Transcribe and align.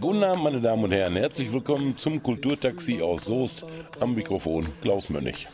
Guten 0.00 0.22
Abend, 0.24 0.44
meine 0.44 0.60
Damen 0.60 0.84
und 0.84 0.92
Herren. 0.92 1.16
Herzlich 1.16 1.52
willkommen 1.52 1.96
zum 1.96 2.22
Kulturtaxi 2.22 3.00
aus 3.00 3.24
Soest. 3.24 3.64
Am 4.00 4.14
Mikrofon 4.14 4.66
Klaus 4.82 5.08
Mönnig. 5.08 5.48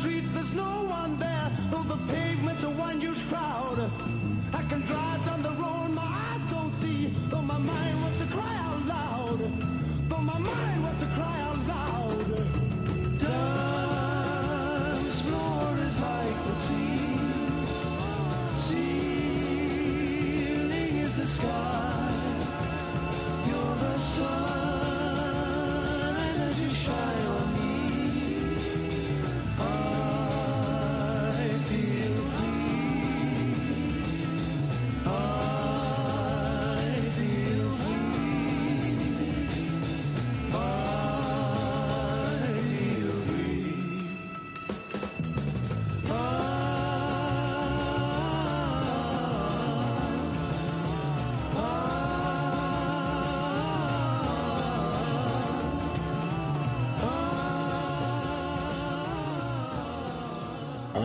street, 0.00 0.24
there's 0.32 0.52
no 0.54 0.84
one 0.84 1.18
there, 1.18 1.50
though 1.70 1.82
the 1.82 1.96
pavement's 2.12 2.64
a 2.64 2.70
one-use 2.70 3.20
crowd. 3.28 4.19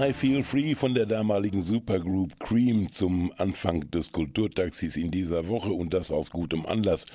I 0.02 0.14
Feel 0.14 0.44
Free 0.44 0.76
von 0.76 0.94
der 0.94 1.06
damaligen 1.06 1.62
Supergroup 1.62 2.40
Cream 2.40 2.90
zum 2.90 3.32
Anfang 3.38 3.90
des 3.92 4.12
Kulturtaxis 4.12 4.98
in 4.98 5.10
dieser 5.10 5.48
Woche 5.48 5.72
und 5.72 5.94
das 5.94 6.12
aus 6.12 6.32
gutem 6.32 6.66
Anlass, 6.66 7.06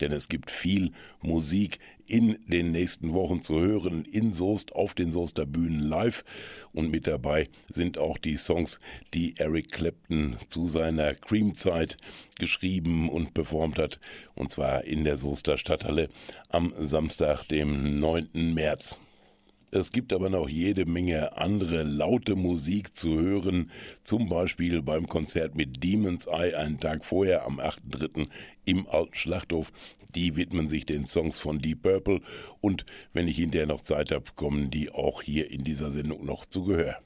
denn 0.00 0.10
es 0.12 0.28
gibt 0.28 0.50
viel 0.50 0.92
Musik 1.20 1.78
in 2.06 2.38
den 2.46 2.72
nächsten 2.72 3.12
Wochen 3.12 3.42
zu 3.42 3.60
hören 3.60 4.04
in 4.04 4.32
Soest 4.32 4.74
auf 4.74 4.94
den 4.94 5.12
Soester 5.12 5.44
Bühnen 5.44 5.80
live 5.80 6.24
und 6.72 6.90
mit 6.90 7.06
dabei 7.06 7.48
sind 7.68 7.98
auch 7.98 8.16
die 8.16 8.36
Songs, 8.36 8.80
die 9.12 9.34
Eric 9.36 9.72
Clapton 9.72 10.36
zu 10.48 10.66
seiner 10.66 11.14
Cream-Zeit 11.14 11.98
geschrieben 12.38 13.10
und 13.10 13.34
performt 13.34 13.78
hat 13.78 14.00
und 14.34 14.50
zwar 14.50 14.84
in 14.84 15.04
der 15.04 15.18
Soester 15.18 15.58
Stadthalle 15.58 16.08
am 16.48 16.72
Samstag, 16.78 17.46
dem 17.48 18.00
9. 18.00 18.54
März. 18.54 18.98
Es 19.72 19.92
gibt 19.92 20.12
aber 20.12 20.30
noch 20.30 20.48
jede 20.48 20.84
Menge 20.84 21.36
andere 21.36 21.84
laute 21.84 22.34
Musik 22.34 22.96
zu 22.96 23.20
hören, 23.20 23.70
zum 24.02 24.28
Beispiel 24.28 24.82
beim 24.82 25.06
Konzert 25.06 25.54
mit 25.54 25.84
Demon's 25.84 26.26
Eye 26.26 26.56
einen 26.56 26.80
Tag 26.80 27.04
vorher 27.04 27.44
am 27.44 27.60
8.3. 27.60 28.26
im 28.64 28.88
Alten 28.88 29.14
Schlachthof. 29.14 29.72
Die 30.16 30.34
widmen 30.34 30.66
sich 30.66 30.86
den 30.86 31.06
Songs 31.06 31.38
von 31.38 31.60
Deep 31.60 31.82
Purple 31.82 32.20
und 32.60 32.84
wenn 33.12 33.28
ich 33.28 33.36
hinterher 33.36 33.68
noch 33.68 33.80
Zeit 33.80 34.10
habe, 34.10 34.24
kommen 34.34 34.72
die 34.72 34.90
auch 34.90 35.22
hier 35.22 35.48
in 35.52 35.62
dieser 35.62 35.92
Sendung 35.92 36.24
noch 36.24 36.46
zu 36.46 36.64
Gehör. 36.64 36.96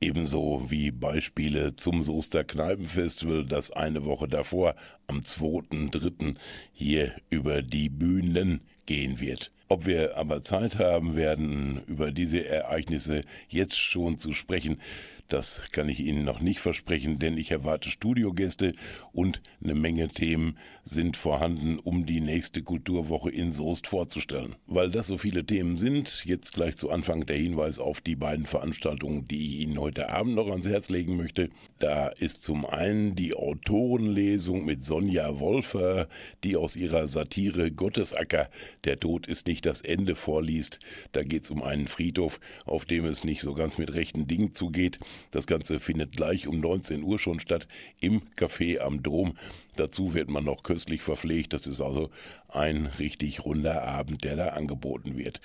Ebenso 0.00 0.66
wie 0.70 0.90
Beispiele 0.90 1.76
zum 1.76 2.02
Soester 2.02 2.42
Kneipenfestival, 2.42 3.44
das 3.44 3.70
eine 3.70 4.04
Woche 4.04 4.26
davor 4.26 4.74
am 5.06 5.20
2.3. 5.20 6.34
hier 6.72 7.14
über 7.30 7.62
die 7.62 7.88
Bühnen 7.88 8.60
gehen 8.86 9.20
wird. 9.20 9.52
Ob 9.68 9.86
wir 9.86 10.16
aber 10.16 10.42
Zeit 10.42 10.78
haben 10.78 11.14
werden, 11.14 11.82
über 11.86 12.10
diese 12.10 12.46
Ereignisse 12.46 13.20
jetzt 13.48 13.78
schon 13.78 14.16
zu 14.16 14.32
sprechen, 14.32 14.80
das 15.28 15.70
kann 15.72 15.90
ich 15.90 16.00
Ihnen 16.00 16.24
noch 16.24 16.40
nicht 16.40 16.60
versprechen, 16.60 17.18
denn 17.18 17.36
ich 17.36 17.50
erwarte 17.50 17.90
Studiogäste 17.90 18.72
und 19.12 19.42
eine 19.62 19.74
Menge 19.74 20.08
Themen 20.08 20.56
sind 20.88 21.18
vorhanden, 21.18 21.78
um 21.78 22.06
die 22.06 22.20
nächste 22.20 22.62
Kulturwoche 22.62 23.30
in 23.30 23.50
Soest 23.50 23.86
vorzustellen. 23.86 24.56
Weil 24.66 24.90
das 24.90 25.06
so 25.06 25.18
viele 25.18 25.44
Themen 25.44 25.76
sind, 25.76 26.22
jetzt 26.24 26.54
gleich 26.54 26.78
zu 26.78 26.90
Anfang 26.90 27.26
der 27.26 27.36
Hinweis 27.36 27.78
auf 27.78 28.00
die 28.00 28.16
beiden 28.16 28.46
Veranstaltungen, 28.46 29.28
die 29.28 29.48
ich 29.48 29.60
Ihnen 29.60 29.78
heute 29.78 30.08
Abend 30.08 30.34
noch 30.34 30.48
ans 30.48 30.66
Herz 30.66 30.88
legen 30.88 31.16
möchte. 31.16 31.50
Da 31.78 32.08
ist 32.08 32.42
zum 32.42 32.64
einen 32.64 33.14
die 33.14 33.34
Autorenlesung 33.34 34.64
mit 34.64 34.82
Sonja 34.82 35.38
Wolfer, 35.38 36.08
die 36.42 36.56
aus 36.56 36.74
ihrer 36.74 37.06
Satire 37.06 37.70
Gottesacker 37.70 38.48
Der 38.84 38.98
Tod 38.98 39.26
ist 39.26 39.46
nicht 39.46 39.66
das 39.66 39.82
Ende 39.82 40.14
vorliest. 40.14 40.80
Da 41.12 41.22
geht 41.22 41.42
es 41.42 41.50
um 41.50 41.62
einen 41.62 41.86
Friedhof, 41.86 42.40
auf 42.64 42.86
dem 42.86 43.04
es 43.04 43.24
nicht 43.24 43.42
so 43.42 43.52
ganz 43.52 43.76
mit 43.76 43.92
rechten 43.92 44.26
Dingen 44.26 44.54
zugeht. 44.54 44.98
Das 45.32 45.46
Ganze 45.46 45.80
findet 45.80 46.16
gleich 46.16 46.46
um 46.46 46.60
19 46.60 47.02
Uhr 47.02 47.18
schon 47.18 47.40
statt 47.40 47.68
im 48.00 48.22
Café 48.36 48.80
am 48.80 49.02
Dom. 49.02 49.34
Dazu 49.78 50.14
wird 50.14 50.28
man 50.28 50.44
noch 50.44 50.62
köstlich 50.62 51.02
verpflegt. 51.02 51.52
Das 51.52 51.66
ist 51.66 51.80
also 51.80 52.10
ein 52.48 52.86
richtig 52.98 53.44
runder 53.44 53.84
Abend, 53.84 54.24
der 54.24 54.36
da 54.36 54.48
angeboten 54.48 55.16
wird. 55.16 55.40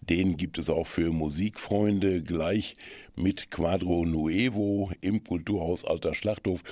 Den 0.00 0.36
gibt 0.36 0.58
es 0.58 0.68
auch 0.68 0.86
für 0.86 1.12
Musikfreunde 1.12 2.22
gleich 2.22 2.74
mit 3.14 3.50
Quadro 3.50 4.04
Nuevo 4.04 4.90
im 5.00 5.22
Kulturhaus 5.22 5.84
Alter 5.84 6.14
Schlachthof. 6.14 6.62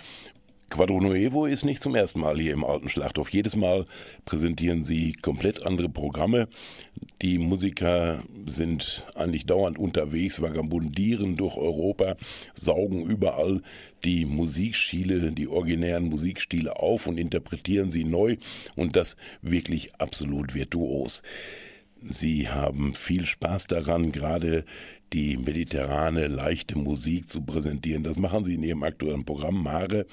Quadro 0.71 1.01
Nuevo 1.01 1.47
ist 1.47 1.65
nicht 1.65 1.83
zum 1.83 1.97
ersten 1.97 2.21
Mal 2.21 2.39
hier 2.39 2.53
im 2.53 2.65
Alten 2.65 2.89
Schlachthof. 2.89 3.31
Jedes 3.31 3.57
Mal 3.57 3.85
präsentieren 4.25 4.85
sie 4.85 5.13
komplett 5.15 5.67
andere 5.67 5.89
Programme. 5.89 6.49
Die 7.23 7.39
Musiker 7.39 8.23
sind 8.47 9.05
eigentlich 9.17 9.47
dauernd 9.47 9.79
unterwegs, 9.79 10.41
vagabundieren 10.41 11.35
durch 11.35 11.57
Europa, 11.57 12.17
saugen 12.55 13.03
überall 13.03 13.63
die 14.05 14.25
Musikstile, 14.25 15.33
die 15.33 15.49
originären 15.49 16.09
Musikstile 16.09 16.77
auf 16.77 17.07
und 17.07 17.19
interpretieren 17.19 17.91
sie 17.91 18.05
neu 18.05 18.37
und 18.77 18.97
das 18.97 19.17
wirklich 19.43 19.95
absolut 19.97 20.55
virtuos. 20.55 21.23
Sie 22.03 22.49
haben 22.49 22.95
viel 22.95 23.27
Spaß 23.27 23.67
daran, 23.67 24.11
gerade 24.13 24.65
die 25.13 25.37
mediterrane, 25.37 26.29
leichte 26.29 26.79
Musik 26.79 27.29
zu 27.29 27.43
präsentieren. 27.43 28.05
Das 28.05 28.19
machen 28.19 28.45
Sie 28.45 28.55
in 28.55 28.63
Ihrem 28.63 28.83
aktuellen 28.83 29.25
Programm 29.25 29.63
Mare. 29.63 30.07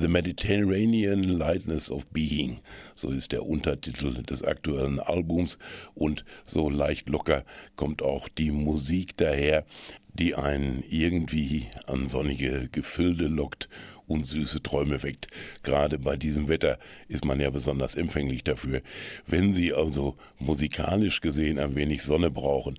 The 0.00 0.06
Mediterranean 0.06 1.24
Lightness 1.24 1.90
of 1.90 2.06
Being, 2.12 2.60
so 2.94 3.10
ist 3.10 3.32
der 3.32 3.44
Untertitel 3.44 4.22
des 4.22 4.44
aktuellen 4.44 5.00
Albums 5.00 5.58
und 5.96 6.24
so 6.44 6.70
leicht 6.70 7.08
locker 7.08 7.44
kommt 7.74 8.00
auch 8.00 8.28
die 8.28 8.52
Musik 8.52 9.16
daher, 9.16 9.66
die 10.14 10.36
einen 10.36 10.84
irgendwie 10.88 11.66
an 11.88 12.06
sonnige 12.06 12.68
Gefilde 12.70 13.26
lockt 13.26 13.68
und 14.06 14.24
süße 14.24 14.62
Träume 14.62 15.02
weckt. 15.02 15.26
Gerade 15.64 15.98
bei 15.98 16.14
diesem 16.14 16.48
Wetter 16.48 16.78
ist 17.08 17.24
man 17.24 17.40
ja 17.40 17.50
besonders 17.50 17.96
empfänglich 17.96 18.44
dafür. 18.44 18.82
Wenn 19.26 19.52
Sie 19.52 19.72
also 19.72 20.16
musikalisch 20.38 21.20
gesehen 21.20 21.58
ein 21.58 21.74
wenig 21.74 22.04
Sonne 22.04 22.30
brauchen, 22.30 22.78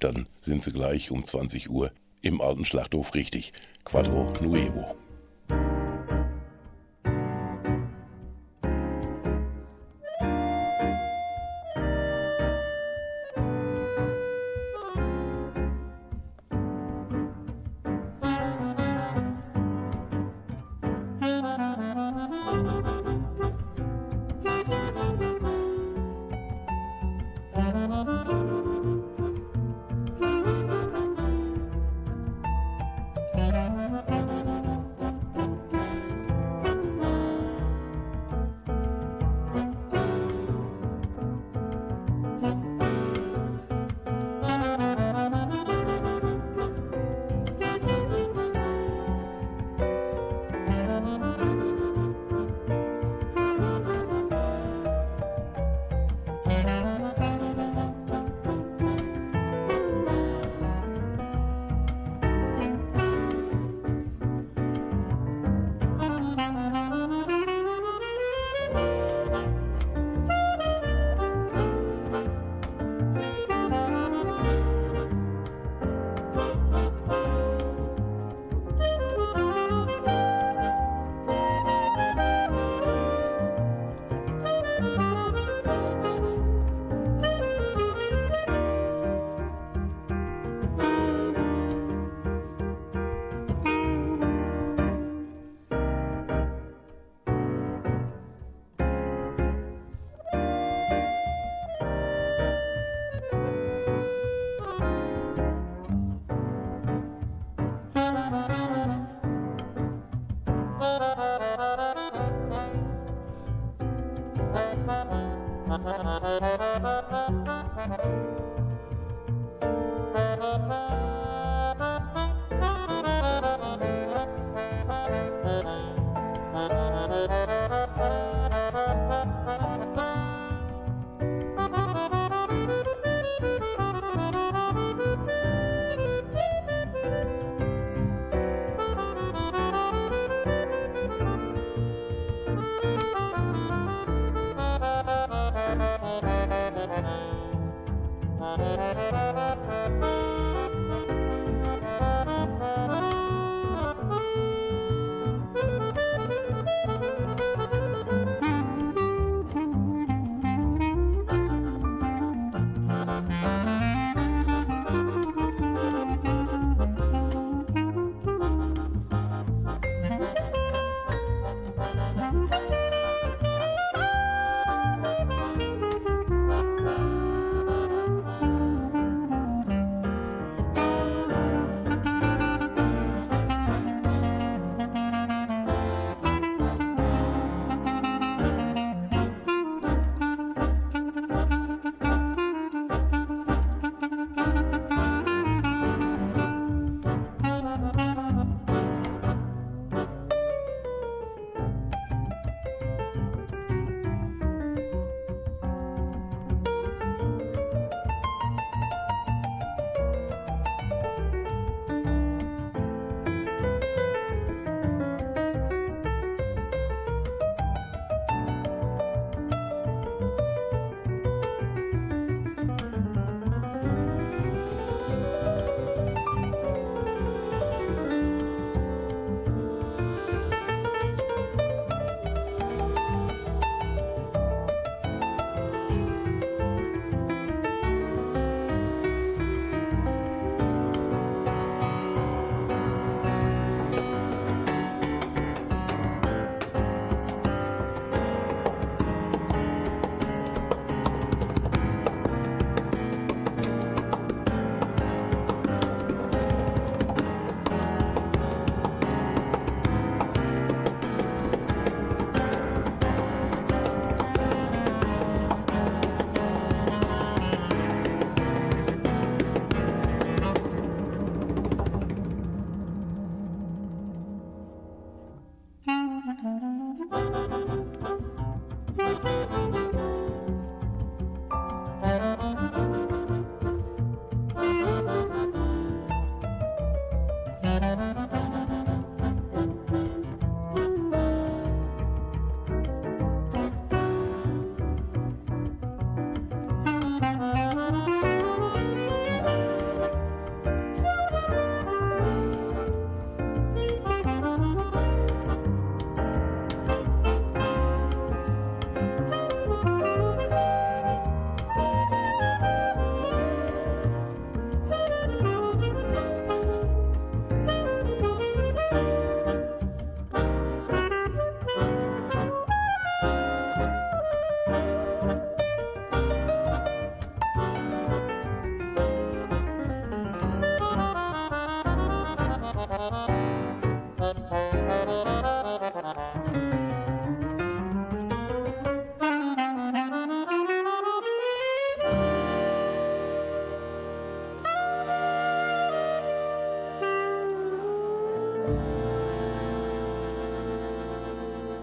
dann 0.00 0.26
sind 0.42 0.62
Sie 0.62 0.72
gleich 0.72 1.10
um 1.10 1.24
20 1.24 1.70
Uhr 1.70 1.92
im 2.20 2.42
alten 2.42 2.66
Schlachthof 2.66 3.14
richtig. 3.14 3.54
Quadro 3.84 4.30
Nuevo. 4.42 4.94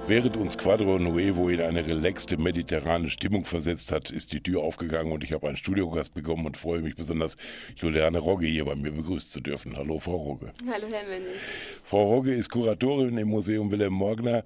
Während 0.08 0.38
uns 0.38 0.56
Quadro 0.56 1.00
Nuevo 1.00 1.50
in 1.50 1.60
eine 1.62 1.84
relaxte 1.84 2.38
mediterrane 2.38 3.10
Stimmung 3.10 3.44
versetzt 3.44 3.92
hat, 3.92 4.12
ist 4.12 4.34
die 4.34 4.40
Tür 4.40 4.62
aufgegangen 4.62 5.12
und 5.12 5.24
ich 5.24 5.34
habe 5.34 5.48
einen 5.48 5.58
Studiogast 5.58 6.14
bekommen 6.14 6.46
und 6.46 6.58
freue 6.58 6.82
mich 6.82 6.96
besonders, 6.96 7.36
Juliane 7.76 8.20
Rogge 8.20 8.46
hier 8.46 8.66
bei 8.66 8.76
mir 8.76 8.92
begrüßen 8.92 9.32
zu 9.32 9.42
dürfen. 9.42 9.76
Hallo, 9.76 9.98
Frau 9.98 10.18
Rogge. 10.18 10.54
Hallo, 10.72 10.86
Herr 10.92 11.08
Mönnig. 11.08 11.26
Frau 11.82 12.04
Rogge 12.04 12.36
ist 12.36 12.52
Kuratorin 12.52 13.18
im 13.18 13.30
Museum 13.30 13.72
Wilhelm 13.72 13.94
Morgner 13.94 14.44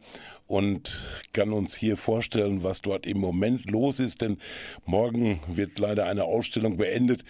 und 0.50 1.08
kann 1.32 1.54
uns 1.54 1.76
hier 1.76 1.96
vorstellen, 1.96 2.64
was 2.64 2.82
dort 2.82 3.06
im 3.06 3.20
Moment 3.20 3.70
los 3.70 4.00
ist. 4.00 4.22
Denn 4.22 4.40
morgen 4.84 5.40
wird 5.48 5.78
leider 5.78 6.08
eine 6.08 6.24
Ausstellung 6.24 6.76
beendet, 6.76 7.24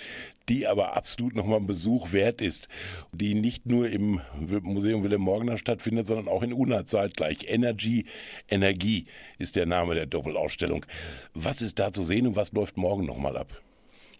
die 0.47 0.65
aber 0.65 0.95
absolut 0.95 1.35
nochmal 1.35 1.57
einen 1.57 1.67
Besuch 1.67 2.13
wert 2.13 2.41
ist, 2.41 2.69
die 3.11 3.35
nicht 3.35 3.65
nur 3.65 3.89
im 3.89 4.21
Museum 4.61 5.03
Wilhelm 5.03 5.23
Morgner 5.23 5.57
stattfindet, 5.57 6.07
sondern 6.07 6.29
auch 6.29 6.43
in 6.43 6.53
Unna 6.53 6.85
zeitgleich. 6.85 7.39
Energy, 7.45 8.05
Energie 8.47 9.05
ist 9.37 9.57
der 9.57 9.65
Name 9.65 9.95
der 9.95 10.05
Doppelausstellung. 10.05 10.85
Was 11.33 11.61
ist 11.61 11.77
da 11.77 11.91
zu 11.91 12.03
sehen 12.03 12.25
und 12.25 12.37
was 12.37 12.53
läuft 12.53 12.77
morgen 12.77 13.05
nochmal 13.05 13.35
ab? 13.35 13.51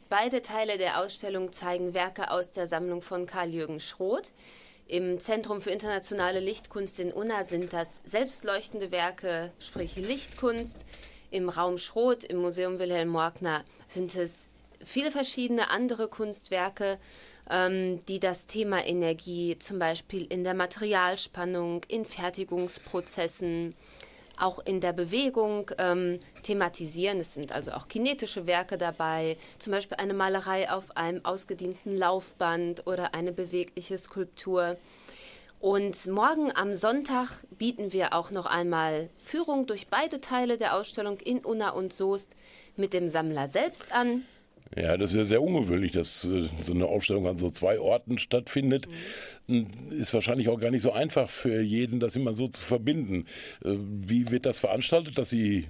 Beide 0.10 0.42
Teile 0.42 0.78
der 0.78 1.00
Ausstellung 1.00 1.50
zeigen 1.54 1.94
Werke 1.94 2.32
aus 2.32 2.52
der 2.52 2.68
Sammlung 2.68 3.02
von 3.02 3.26
Karl-Jürgen 3.26 3.80
Schroth. 3.80 4.34
Im 4.90 5.20
Zentrum 5.20 5.62
für 5.62 5.70
internationale 5.70 6.40
Lichtkunst 6.40 7.00
in 7.00 7.14
Unna 7.14 7.44
sind 7.44 7.74
das 7.74 8.02
selbstleuchtende 8.06 8.90
Werke, 8.90 9.52
sprich 9.60 9.96
Lichtkunst. 9.96 10.84
Im 11.30 11.48
Raum 11.48 11.78
Schroth, 11.78 12.24
im 12.24 12.38
Museum 12.38 12.80
Wilhelm 12.80 13.10
Morgner, 13.10 13.64
sind 13.88 14.16
es 14.16 14.48
viele 14.84 15.12
verschiedene 15.12 15.70
andere 15.70 16.08
Kunstwerke, 16.08 16.98
ähm, 17.52 18.04
die 18.08 18.20
das 18.20 18.48
Thema 18.48 18.84
Energie 18.84 19.60
zum 19.60 19.78
Beispiel 19.78 20.26
in 20.26 20.44
der 20.44 20.56
Materialspannung, 20.56 21.82
in 21.88 22.04
Fertigungsprozessen, 22.04 23.76
auch 24.42 24.60
in 24.66 24.82
der 24.82 24.94
Bewegung 24.94 25.72
ähm, 25.78 26.20
thematisieren. 26.44 27.20
Es 27.20 27.34
sind 27.34 27.52
also 27.52 27.72
auch 27.72 27.88
kinetische 27.88 28.48
Werke 28.48 28.78
dabei, 28.78 29.38
zum 29.58 29.72
Beispiel 29.72 29.98
eine 29.98 30.14
Malerei 30.14 30.72
auf 30.72 30.96
einem 30.98 31.24
ausgedienten 31.26 31.96
Laufband 31.96 32.88
oder 32.88 33.14
eine 33.14 33.32
bewegliche 33.32 33.98
Skulptur. 33.98 34.78
Und 35.60 36.08
morgen 36.08 36.56
am 36.56 36.74
Sonntag 36.74 37.44
bieten 37.58 37.92
wir 37.92 38.14
auch 38.14 38.32
noch 38.32 38.46
einmal 38.46 39.10
Führung 39.18 39.68
durch 39.68 39.88
beide 39.88 40.22
Teile 40.22 40.58
der 40.58 40.76
Ausstellung 40.76 41.18
in 41.18 41.40
Unna 41.40 41.72
und 41.72 41.92
Soest 41.92 42.36
mit 42.78 42.94
dem 42.94 43.10
Sammler 43.10 43.50
selbst 43.50 43.92
an. 43.92 44.24
Ja, 44.76 44.98
das 44.98 45.12
ist 45.12 45.18
ja 45.18 45.26
sehr 45.26 45.42
ungewöhnlich, 45.42 45.94
dass 45.94 46.26
äh, 46.26 46.48
so 46.62 46.74
eine 46.74 46.86
Aufstellung 46.86 47.28
an 47.28 47.38
so 47.38 47.50
zwei 47.50 47.80
Orten 47.80 48.20
stattfindet. 48.20 48.88
Mhm. 49.48 49.68
Ist 49.90 50.14
wahrscheinlich 50.14 50.50
auch 50.50 50.60
gar 50.60 50.70
nicht 50.70 50.84
so 50.84 50.92
einfach 50.92 51.28
für 51.28 51.62
jeden, 51.62 52.00
das 52.00 52.16
immer 52.16 52.34
so 52.34 52.48
zu 52.48 52.62
verbinden. 52.62 53.26
Äh, 53.64 53.76
wie 53.78 54.30
wird 54.30 54.46
das 54.46 54.60
veranstaltet, 54.60 55.18
dass 55.18 55.30
Sie 55.30 55.68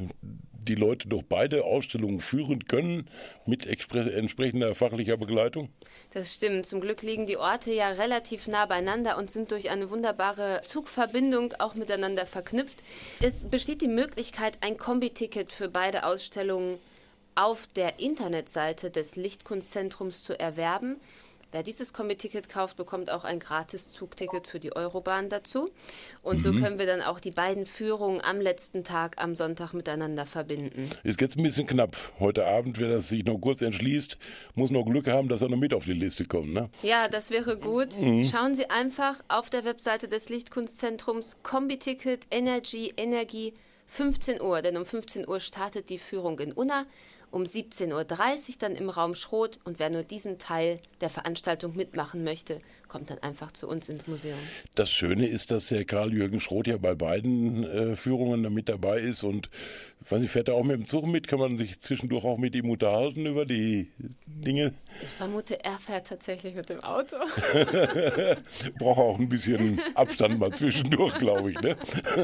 die 0.51 0.75
Leute 0.75 1.07
durch 1.07 1.23
beide 1.23 1.63
Ausstellungen 1.63 2.19
führen 2.19 2.65
können 2.65 3.09
mit 3.45 3.65
entsprechender 3.65 4.75
fachlicher 4.75 5.17
Begleitung? 5.17 5.69
Das 6.13 6.35
stimmt. 6.35 6.65
Zum 6.65 6.81
Glück 6.81 7.01
liegen 7.01 7.25
die 7.25 7.37
Orte 7.37 7.73
ja 7.73 7.89
relativ 7.89 8.47
nah 8.47 8.65
beieinander 8.65 9.17
und 9.17 9.31
sind 9.31 9.51
durch 9.51 9.69
eine 9.71 9.89
wunderbare 9.89 10.61
Zugverbindung 10.63 11.53
auch 11.59 11.73
miteinander 11.73 12.25
verknüpft. 12.25 12.83
Es 13.21 13.47
besteht 13.47 13.81
die 13.81 13.87
Möglichkeit, 13.87 14.57
ein 14.61 14.77
Kombi-Ticket 14.77 15.53
für 15.53 15.69
beide 15.69 16.05
Ausstellungen 16.05 16.79
auf 17.39 17.67
der 17.67 18.00
Internetseite 18.01 18.91
des 18.91 19.15
Lichtkunstzentrums 19.15 20.24
zu 20.24 20.38
erwerben. 20.38 20.98
Wer 21.53 21.63
dieses 21.63 21.93
Kombi-Ticket 21.93 22.50
kauft, 22.50 22.75
bekommt 22.75 23.12
auch 23.12 23.24
ein 23.24 23.39
gratis 23.39 23.89
Zugticket 23.89 24.46
für 24.46 24.60
die 24.60 24.75
Eurobahn 24.75 25.29
dazu. 25.29 25.69
Und 26.22 26.38
mhm. 26.38 26.41
so 26.41 26.53
können 26.53 26.77
wir 26.77 26.86
dann 26.86 27.01
auch 27.01 27.19
die 27.19 27.31
beiden 27.31 27.65
Führungen 27.65 28.22
am 28.22 28.41
letzten 28.41 28.84
Tag 28.84 29.15
am 29.17 29.36
Sonntag 29.36 29.74
miteinander 29.74 30.25
verbinden. 30.25 30.86
Ist 31.03 31.19
jetzt 31.22 31.38
ein 31.38 31.43
bisschen 31.43 31.65
knapp. 31.65 31.96
Heute 32.19 32.46
Abend, 32.46 32.77
wer 32.77 32.89
das 32.89 33.08
sich 33.08 33.24
noch 33.24 33.39
kurz 33.39 33.62
entschließt, 33.62 34.17
muss 34.53 34.69
noch 34.69 34.84
Glück 34.84 35.08
haben, 35.08 35.29
dass 35.29 35.41
er 35.41 35.50
noch 35.50 35.58
mit 35.58 35.74
auf 35.74 35.86
die 35.86 35.93
Liste 35.93 36.25
kommt. 36.25 36.53
Ne? 36.53 36.69
Ja, 36.84 37.08
das 37.08 37.31
wäre 37.31 37.58
gut. 37.58 38.00
Mhm. 38.00 38.25
Schauen 38.25 38.53
Sie 38.53 38.69
einfach 38.69 39.19
auf 39.29 39.50
der 39.50 39.63
Webseite 39.63 40.10
des 40.10 40.29
Lichtkunstzentrums 40.29 41.38
Kombi-Ticket 41.41 42.27
Energy 42.29 42.93
Energie 42.98 43.53
15 43.88 44.39
Uhr, 44.39 44.62
denn 44.62 44.77
um 44.77 44.86
15 44.86 45.27
Uhr 45.27 45.39
startet 45.39 45.89
die 45.89 45.98
Führung 45.98 46.38
in 46.38 46.51
Unna 46.51 46.86
um 47.31 47.43
17.30 47.43 47.93
Uhr 47.93 48.55
dann 48.59 48.75
im 48.75 48.89
Raum 48.89 49.13
Schroth. 49.13 49.59
Und 49.63 49.79
wer 49.79 49.89
nur 49.89 50.03
diesen 50.03 50.38
Teil 50.38 50.79
der 51.01 51.09
Veranstaltung 51.09 51.75
mitmachen 51.75 52.24
möchte, 52.24 52.62
kommt 52.88 53.09
dann 53.09 53.19
einfach 53.19 53.51
zu 53.51 53.67
uns 53.67 53.89
ins 53.89 54.07
Museum. 54.07 54.39
Das 54.75 54.91
Schöne 54.91 55.27
ist, 55.27 55.51
dass 55.51 55.71
Herr 55.71 55.86
Karl-Jürgen 55.86 56.39
Schroth 56.39 56.67
ja 56.67 56.77
bei 56.77 56.95
beiden 56.95 57.63
äh, 57.63 57.95
Führungen 57.95 58.43
da 58.43 58.50
mit 58.50 58.69
dabei 58.69 59.00
ist 59.00 59.24
und 59.24 59.50
weiß 60.07 60.21
nicht, 60.21 60.31
fährt 60.31 60.47
er 60.47 60.55
auch 60.55 60.63
mit 60.63 60.75
dem 60.75 60.85
Zug 60.85 61.05
mit? 61.05 61.27
Kann 61.27 61.39
man 61.39 61.57
sich 61.57 61.79
zwischendurch 61.79 62.23
auch 62.23 62.37
mit 62.37 62.55
ihm 62.55 62.69
unterhalten 62.69 63.25
über 63.25 63.45
die 63.45 63.91
Dinge? 64.25 64.73
Ich 65.01 65.09
vermute, 65.09 65.63
er 65.63 65.77
fährt 65.77 66.07
tatsächlich 66.07 66.55
mit 66.55 66.69
dem 66.69 66.79
Auto. 66.81 67.17
Braucht 68.79 68.99
auch 68.99 69.19
ein 69.19 69.29
bisschen 69.29 69.81
Abstand 69.95 70.39
mal 70.39 70.51
zwischendurch, 70.53 71.15
glaube 71.19 71.51
ich. 71.51 71.61
Ne? 71.61 71.75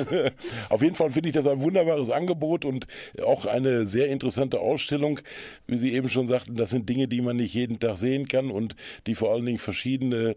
Auf 0.69 0.81
jeden 0.81 0.95
Fall 0.95 1.09
finde 1.09 1.29
ich 1.29 1.35
das 1.35 1.47
ein 1.47 1.61
wunderbares 1.61 2.09
Angebot 2.09 2.65
und 2.65 2.87
auch 3.23 3.45
eine 3.45 3.85
sehr 3.85 4.07
interessante 4.07 4.59
Ausstellung. 4.59 5.19
Wie 5.67 5.77
Sie 5.77 5.93
eben 5.93 6.09
schon 6.09 6.27
sagten, 6.27 6.55
das 6.55 6.69
sind 6.69 6.87
Dinge, 6.89 7.07
die 7.07 7.21
man 7.21 7.35
nicht 7.35 7.53
jeden 7.53 7.79
Tag 7.79 7.97
sehen 7.97 8.27
kann 8.27 8.51
und 8.51 8.75
die 9.05 9.15
vor 9.15 9.31
allen 9.31 9.45
Dingen 9.45 9.59
verschiedene 9.59 10.35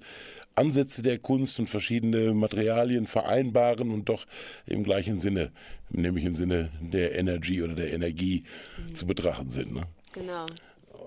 Ansätze 0.58 1.02
der 1.02 1.18
Kunst 1.18 1.58
und 1.58 1.68
verschiedene 1.68 2.34
Materialien 2.34 3.06
vereinbaren 3.06 3.90
und 3.90 4.08
doch 4.08 4.26
im 4.66 4.82
gleichen 4.84 5.18
Sinne, 5.18 5.52
nämlich 5.90 6.24
im 6.24 6.34
Sinne 6.34 6.70
der 6.80 7.16
Energie 7.16 7.62
oder 7.62 7.74
der 7.74 7.92
Energie 7.92 8.44
mhm. 8.76 8.94
zu 8.94 9.06
betrachten 9.06 9.50
sind. 9.50 9.72
Ne? 9.72 9.82
Genau. 10.12 10.46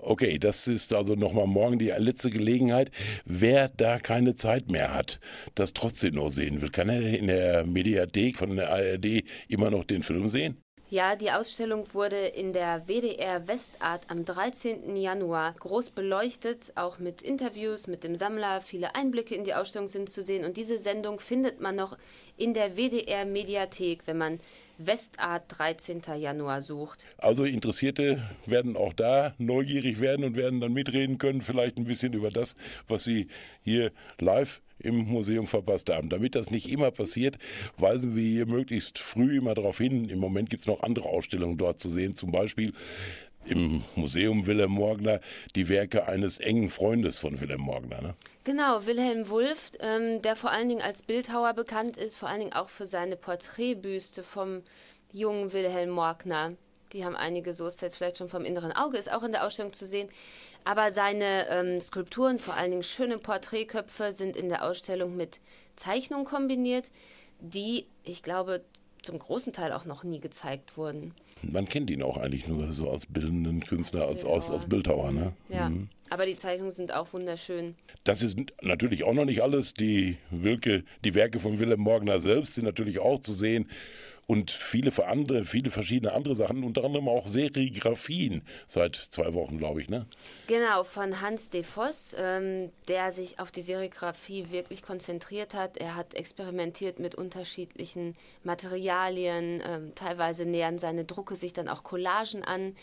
Okay, 0.04 0.38
das 0.38 0.66
ist 0.66 0.92
also 0.92 1.14
nochmal 1.14 1.46
morgen 1.46 1.78
die 1.78 1.92
letzte 1.96 2.30
Gelegenheit. 2.30 2.90
Wer 3.24 3.68
da 3.68 4.00
keine 4.00 4.34
Zeit 4.34 4.68
mehr 4.68 4.92
hat, 4.92 5.20
das 5.54 5.74
trotzdem 5.74 6.14
noch 6.14 6.28
sehen 6.28 6.60
will, 6.60 6.70
kann 6.70 6.88
er 6.88 7.02
in 7.02 7.28
der 7.28 7.64
Mediathek 7.64 8.36
von 8.36 8.56
der 8.56 8.72
ARD 8.72 9.22
immer 9.46 9.70
noch 9.70 9.84
den 9.84 10.02
Film 10.02 10.28
sehen? 10.28 10.56
Ja, 10.92 11.16
die 11.16 11.30
Ausstellung 11.30 11.86
wurde 11.94 12.18
in 12.18 12.52
der 12.52 12.86
WDR 12.86 13.48
Westart 13.48 14.10
am 14.10 14.26
13. 14.26 14.94
Januar 14.94 15.54
groß 15.58 15.88
beleuchtet, 15.88 16.74
auch 16.74 16.98
mit 16.98 17.22
Interviews 17.22 17.86
mit 17.86 18.04
dem 18.04 18.14
Sammler. 18.14 18.60
Viele 18.60 18.94
Einblicke 18.94 19.34
in 19.34 19.42
die 19.42 19.54
Ausstellung 19.54 19.88
sind 19.88 20.10
zu 20.10 20.22
sehen. 20.22 20.44
Und 20.44 20.58
diese 20.58 20.78
Sendung 20.78 21.18
findet 21.18 21.62
man 21.62 21.76
noch 21.76 21.96
in 22.36 22.52
der 22.52 22.76
WDR 22.76 23.24
Mediathek, 23.24 24.06
wenn 24.06 24.18
man 24.18 24.38
Westart 24.76 25.44
13. 25.56 26.02
Januar 26.18 26.60
sucht. 26.60 27.06
Also 27.16 27.44
Interessierte 27.44 28.28
werden 28.44 28.76
auch 28.76 28.92
da 28.92 29.32
neugierig 29.38 29.98
werden 29.98 30.26
und 30.26 30.36
werden 30.36 30.60
dann 30.60 30.74
mitreden 30.74 31.16
können, 31.16 31.40
vielleicht 31.40 31.78
ein 31.78 31.84
bisschen 31.84 32.12
über 32.12 32.30
das, 32.30 32.54
was 32.86 33.04
sie 33.04 33.28
hier 33.64 33.92
live 34.18 34.60
im 34.84 34.96
Museum 35.06 35.46
verpasst 35.46 35.90
haben. 35.90 36.08
Damit 36.08 36.34
das 36.34 36.50
nicht 36.50 36.70
immer 36.70 36.90
passiert, 36.90 37.38
weisen 37.76 38.16
wir 38.16 38.22
hier 38.22 38.46
möglichst 38.46 38.98
früh 38.98 39.36
immer 39.36 39.54
darauf 39.54 39.78
hin. 39.78 40.08
Im 40.08 40.18
Moment 40.18 40.50
gibt 40.50 40.60
es 40.60 40.66
noch 40.66 40.82
andere 40.82 41.08
Ausstellungen 41.08 41.56
dort 41.56 41.80
zu 41.80 41.88
sehen, 41.88 42.14
zum 42.14 42.32
Beispiel 42.32 42.72
im 43.44 43.82
Museum 43.96 44.46
Wilhelm 44.46 44.72
Morgner 44.72 45.20
die 45.56 45.68
Werke 45.68 46.06
eines 46.06 46.38
engen 46.38 46.70
Freundes 46.70 47.18
von 47.18 47.40
Wilhelm 47.40 47.62
Morgner. 47.62 48.00
Ne? 48.00 48.14
Genau, 48.44 48.86
Wilhelm 48.86 49.28
Wulff, 49.28 49.72
ähm, 49.80 50.22
der 50.22 50.36
vor 50.36 50.50
allen 50.50 50.68
Dingen 50.68 50.82
als 50.82 51.02
Bildhauer 51.02 51.54
bekannt 51.54 51.96
ist, 51.96 52.16
vor 52.16 52.28
allen 52.28 52.40
Dingen 52.40 52.52
auch 52.52 52.68
für 52.68 52.86
seine 52.86 53.16
Porträtbüste 53.16 54.22
vom 54.22 54.62
jungen 55.12 55.52
Wilhelm 55.52 55.90
Morgner. 55.90 56.52
Die 56.92 57.04
haben 57.04 57.16
einige 57.16 57.54
so 57.54 57.66
jetzt 57.66 57.96
vielleicht 57.96 58.18
schon 58.18 58.28
vom 58.28 58.44
inneren 58.44 58.72
Auge, 58.72 58.98
ist 58.98 59.12
auch 59.12 59.22
in 59.22 59.32
der 59.32 59.46
Ausstellung 59.46 59.72
zu 59.72 59.86
sehen. 59.86 60.08
Aber 60.64 60.92
seine 60.92 61.48
ähm, 61.48 61.80
Skulpturen, 61.80 62.38
vor 62.38 62.54
allen 62.54 62.70
Dingen 62.70 62.82
schöne 62.82 63.18
Porträtköpfe, 63.18 64.12
sind 64.12 64.36
in 64.36 64.48
der 64.48 64.64
Ausstellung 64.64 65.16
mit 65.16 65.40
Zeichnungen 65.76 66.26
kombiniert, 66.26 66.90
die, 67.40 67.86
ich 68.04 68.22
glaube, 68.22 68.62
zum 69.02 69.18
großen 69.18 69.52
Teil 69.52 69.72
auch 69.72 69.84
noch 69.84 70.04
nie 70.04 70.20
gezeigt 70.20 70.76
wurden. 70.76 71.14
Man 71.42 71.68
kennt 71.68 71.90
ihn 71.90 72.02
auch 72.02 72.18
eigentlich 72.18 72.46
nur 72.46 72.72
so 72.72 72.88
als 72.88 73.06
bildenden 73.06 73.60
Künstler, 73.60 74.06
als, 74.06 74.24
als, 74.24 74.48
als 74.48 74.66
Bildhauer. 74.66 75.10
Ne? 75.10 75.32
Ja, 75.48 75.70
mhm. 75.70 75.88
aber 76.08 76.24
die 76.24 76.36
Zeichnungen 76.36 76.70
sind 76.70 76.94
auch 76.94 77.12
wunderschön. 77.12 77.74
Das 78.04 78.22
ist 78.22 78.38
natürlich 78.60 79.02
auch 79.02 79.14
noch 79.14 79.24
nicht 79.24 79.42
alles. 79.42 79.74
Die, 79.74 80.18
Wilke, 80.30 80.84
die 81.04 81.16
Werke 81.16 81.40
von 81.40 81.58
Wilhelm 81.58 81.80
Morgner 81.80 82.20
selbst 82.20 82.54
sind 82.54 82.64
natürlich 82.64 83.00
auch 83.00 83.18
zu 83.18 83.32
sehen 83.32 83.68
und 84.26 84.50
viele 84.50 84.92
andere, 85.06 85.44
viele 85.44 85.70
verschiedene 85.70 86.12
andere 86.12 86.36
Sachen, 86.36 86.64
unter 86.64 86.84
anderem 86.84 87.08
auch 87.08 87.26
Serigraphien 87.26 88.42
seit 88.66 88.96
zwei 88.96 89.34
Wochen, 89.34 89.58
glaube 89.58 89.82
ich, 89.82 89.88
ne? 89.88 90.06
Genau, 90.46 90.84
von 90.84 91.20
Hans 91.20 91.50
de 91.50 91.62
Voss, 91.62 92.14
ähm, 92.18 92.70
der 92.88 93.12
sich 93.12 93.40
auf 93.40 93.50
die 93.50 93.62
Serigraphie 93.62 94.50
wirklich 94.50 94.82
konzentriert 94.82 95.54
hat. 95.54 95.76
Er 95.76 95.96
hat 95.96 96.14
experimentiert 96.14 96.98
mit 96.98 97.14
unterschiedlichen 97.14 98.14
Materialien, 98.44 99.62
ähm, 99.66 99.94
teilweise 99.94 100.44
nähern 100.44 100.78
seine 100.78 101.04
Drucke 101.04 101.36
sich 101.36 101.52
dann 101.52 101.68
auch 101.68 101.82
Collagen 101.82 102.42
an. 102.42 102.74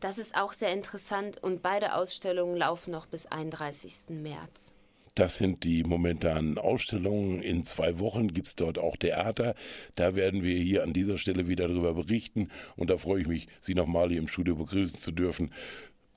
Das 0.00 0.18
ist 0.18 0.36
auch 0.36 0.52
sehr 0.52 0.72
interessant 0.72 1.42
und 1.42 1.62
beide 1.62 1.94
Ausstellungen 1.94 2.56
laufen 2.56 2.90
noch 2.90 3.06
bis 3.06 3.26
31. 3.26 4.20
März. 4.22 4.74
Das 5.18 5.34
sind 5.34 5.64
die 5.64 5.82
momentanen 5.82 6.58
Ausstellungen. 6.58 7.42
In 7.42 7.64
zwei 7.64 7.98
Wochen 7.98 8.32
gibt 8.32 8.46
es 8.46 8.54
dort 8.54 8.78
auch 8.78 8.96
Theater. 8.96 9.56
Da 9.96 10.14
werden 10.14 10.44
wir 10.44 10.56
hier 10.56 10.84
an 10.84 10.92
dieser 10.92 11.18
Stelle 11.18 11.48
wieder 11.48 11.66
darüber 11.66 11.92
berichten. 11.92 12.50
Und 12.76 12.88
da 12.88 12.98
freue 12.98 13.22
ich 13.22 13.26
mich, 13.26 13.48
Sie 13.60 13.74
nochmal 13.74 14.10
hier 14.10 14.20
im 14.20 14.28
Studio 14.28 14.54
begrüßen 14.54 15.00
zu 15.00 15.10
dürfen, 15.10 15.50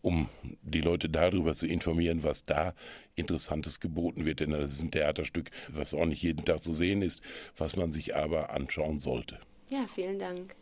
um 0.03 0.29
die 0.61 0.81
Leute 0.81 1.09
darüber 1.09 1.55
zu 1.55 1.65
informieren, 1.65 2.23
was 2.23 2.45
da 2.45 2.75
Interessantes 3.15 3.79
geboten 3.79 4.23
wird. 4.23 4.39
Denn 4.39 4.51
das 4.51 4.71
ist 4.71 4.83
ein 4.83 4.91
Theaterstück, 4.91 5.49
was 5.67 5.95
auch 5.95 6.05
nicht 6.05 6.21
jeden 6.21 6.45
Tag 6.45 6.61
zu 6.61 6.71
sehen 6.71 7.01
ist, 7.01 7.23
was 7.57 7.75
man 7.75 7.91
sich 7.91 8.15
aber 8.15 8.51
anschauen 8.51 8.99
sollte. 8.99 9.39
Ja, 9.71 9.87
vielen 9.87 10.19
Dank. 10.19 10.55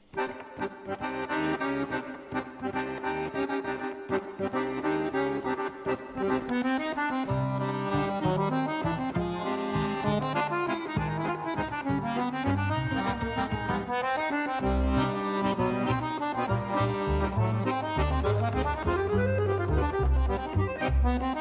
Ein 21.10 21.40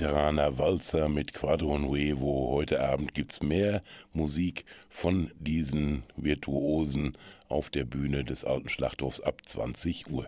mediterraner 0.00 0.56
Walzer 0.56 1.10
mit 1.10 1.34
Quadro 1.34 1.76
Nuevo. 1.76 2.52
Heute 2.52 2.80
Abend 2.80 3.12
gibt's 3.12 3.42
mehr 3.42 3.82
Musik 4.14 4.64
von 4.88 5.30
diesen 5.38 6.04
Virtuosen 6.16 7.12
auf 7.50 7.68
der 7.68 7.84
Bühne 7.84 8.24
des 8.24 8.46
alten 8.46 8.70
Schlachthofs 8.70 9.20
ab 9.20 9.42
20 9.44 10.08
Uhr. 10.08 10.26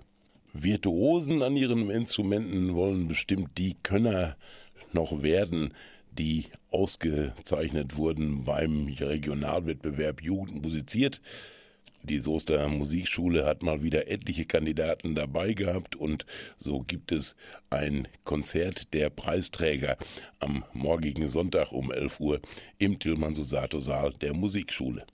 Virtuosen 0.52 1.42
an 1.42 1.56
ihren 1.56 1.88
Instrumenten 1.88 2.74
wollen 2.74 3.08
bestimmt 3.08 3.56
die 3.56 3.74
Könner 3.82 4.36
noch 4.92 5.22
werden, 5.22 5.72
die 6.10 6.48
ausgezeichnet 6.70 7.96
wurden 7.96 8.44
beim 8.44 8.88
Regionalwettbewerb 8.88 10.20
Jugend 10.20 10.62
musiziert. 10.62 11.22
Die 12.04 12.18
Soester 12.18 12.68
Musikschule 12.68 13.46
hat 13.46 13.62
mal 13.62 13.84
wieder 13.84 14.08
etliche 14.08 14.44
Kandidaten 14.44 15.14
dabei 15.14 15.52
gehabt 15.52 15.94
und 15.94 16.26
so 16.58 16.80
gibt 16.80 17.12
es 17.12 17.36
ein 17.70 18.08
Konzert 18.24 18.92
der 18.92 19.08
Preisträger 19.08 19.96
am 20.40 20.64
morgigen 20.72 21.28
Sonntag 21.28 21.70
um 21.70 21.92
11 21.92 22.18
Uhr 22.18 22.40
im 22.78 22.98
Tilman 22.98 23.34
Susato 23.34 23.80
Saal 23.80 24.12
der 24.14 24.34
Musikschule. 24.34 25.06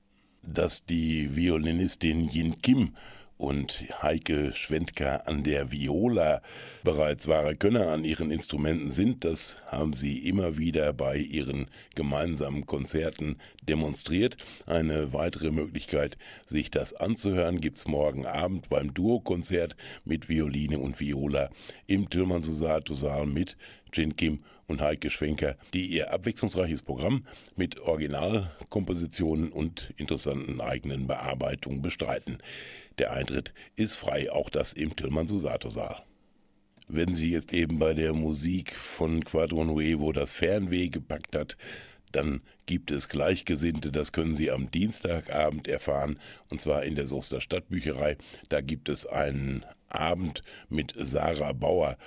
Dass 0.43 0.87
die 0.87 1.37
Violinistin 1.37 2.31
Yin 2.31 2.63
Kim 2.63 2.95
und 3.39 3.85
Heike 4.03 4.53
Schwendker 4.53 5.27
an 5.27 5.45
der 5.45 5.73
Viola 5.73 6.43
bereits 6.83 7.29
wahre 7.29 7.57
Könner 7.57 7.89
an 7.89 8.05
ihren 8.05 8.31
Instrumenten 8.31 8.91
sind, 8.91 9.25
das 9.25 9.57
haben 9.67 9.95
sie 9.95 10.19
immer 10.29 10.59
wieder 10.59 10.93
bei 10.93 11.17
ihren 11.17 11.67
gemeinsamen 11.95 12.67
Konzerten 12.67 13.37
demonstriert. 13.63 14.37
Eine 14.67 15.13
weitere 15.13 15.53
Möglichkeit, 15.53 16.19
sich 16.47 16.71
das 16.71 16.93
anzuhören, 16.93 17.61
gibt's 17.61 17.87
morgen 17.87 18.27
Abend 18.27 18.69
beim 18.69 18.93
Duokonzert 18.93 19.77
mit 20.05 20.29
Violine 20.29 20.79
und 20.79 21.01
Viola 21.01 21.51
im 21.87 22.11
Tillmann 22.11 22.43
Susato 22.43 22.95
Saal 22.95 23.27
mit 23.27 23.57
Jin 23.93 24.17
Kim 24.17 24.41
und 24.67 24.81
Heike 24.81 25.11
Schwenker, 25.11 25.57
die 25.73 25.87
ihr 25.87 26.13
abwechslungsreiches 26.13 26.83
Programm 26.83 27.25
mit 27.57 27.81
Originalkompositionen 27.81 29.51
und 29.51 29.95
interessanten 29.97 30.61
eigenen 30.61 31.07
Bearbeitungen 31.07 31.83
bestreiten. 31.83 32.39
Der 32.99 33.13
Eintritt 33.13 33.53
ist 33.77 33.95
frei, 33.95 34.31
auch 34.33 34.51
das 34.51 34.73
im 34.73 34.97
Tillmann 34.97 35.29
Susato 35.29 35.71
Saal. 35.71 36.03
Wenn 36.89 37.13
Sie 37.13 37.31
jetzt 37.31 37.53
eben 37.53 37.79
bei 37.79 37.93
der 37.93 38.13
Musik 38.13 38.75
von 38.75 39.25
Quadro 39.25 39.65
Nuevo 39.65 40.13
das 40.13 40.33
Fernweh 40.33 40.89
gepackt 40.89 41.37
hat, 41.37 41.57
dann 42.13 42.41
gibt 42.67 42.91
es 42.91 43.09
Gleichgesinnte, 43.09 43.93
das 43.93 44.13
können 44.13 44.35
Sie 44.35 44.51
am 44.51 44.71
Dienstagabend 44.71 45.69
erfahren, 45.69 46.19
und 46.49 46.61
zwar 46.61 46.85
in 46.85 46.97
der 46.97 47.07
Soester 47.07 47.41
Stadtbücherei. 47.41 48.17
Da 48.49 48.63
gibt 48.63 48.89
es 48.89 49.07
einen 49.07 49.65
Abend 49.89 50.43
mit 50.71 50.95
Sarah 50.97 51.53
Bauer. 51.53 51.99